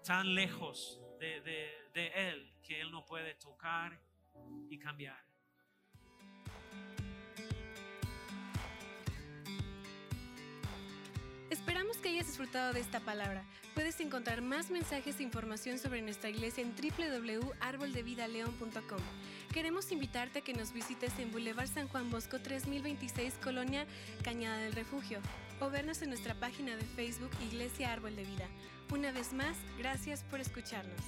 tan 0.06 0.34
lejos 0.36 1.02
de, 1.20 1.74
Él 1.96 2.54
que 2.62 2.80
Él 2.80 2.92
no 2.92 3.04
puede 3.06 3.34
tocar 3.36 4.00
y 4.70 4.78
cambiar. 4.78 5.18
Esperamos 11.50 11.98
que 11.98 12.10
hayas 12.10 12.28
disfrutado 12.28 12.74
de 12.74 12.82
esta 12.82 13.00
palabra. 13.00 13.44
Puedes 13.74 14.00
encontrar 14.00 14.42
más 14.42 14.70
mensajes 14.70 15.20
e 15.20 15.24
información 15.24 15.80
sobre 15.80 16.02
nuestra 16.02 16.30
iglesia 16.30 16.64
en 16.64 16.76
www.arboldevidaleon.com. 16.76 19.02
Queremos 19.52 19.92
invitarte 19.92 20.40
a 20.40 20.44
que 20.44 20.54
nos 20.54 20.74
visites 20.74 21.18
en 21.18 21.32
Boulevard 21.32 21.68
San 21.68 21.88
Juan 21.88 22.12
Bosco 22.12 22.40
3026, 22.40 23.40
Colonia 23.44 23.88
Cañada 24.24 24.58
del 24.58 24.74
Refugio, 24.74 25.20
o 25.60 25.70
vernos 25.70 26.02
en 26.02 26.10
nuestra 26.10 26.34
página 26.36 26.76
de 26.76 26.84
Facebook 26.84 27.32
Iglesia 27.42 27.92
Árbol 27.92 28.16
de 28.16 28.24
Vida. 28.24 28.48
Una 28.92 29.12
vez 29.12 29.34
más, 29.34 29.58
gracias 29.78 30.24
por 30.24 30.40
escucharnos. 30.40 31.02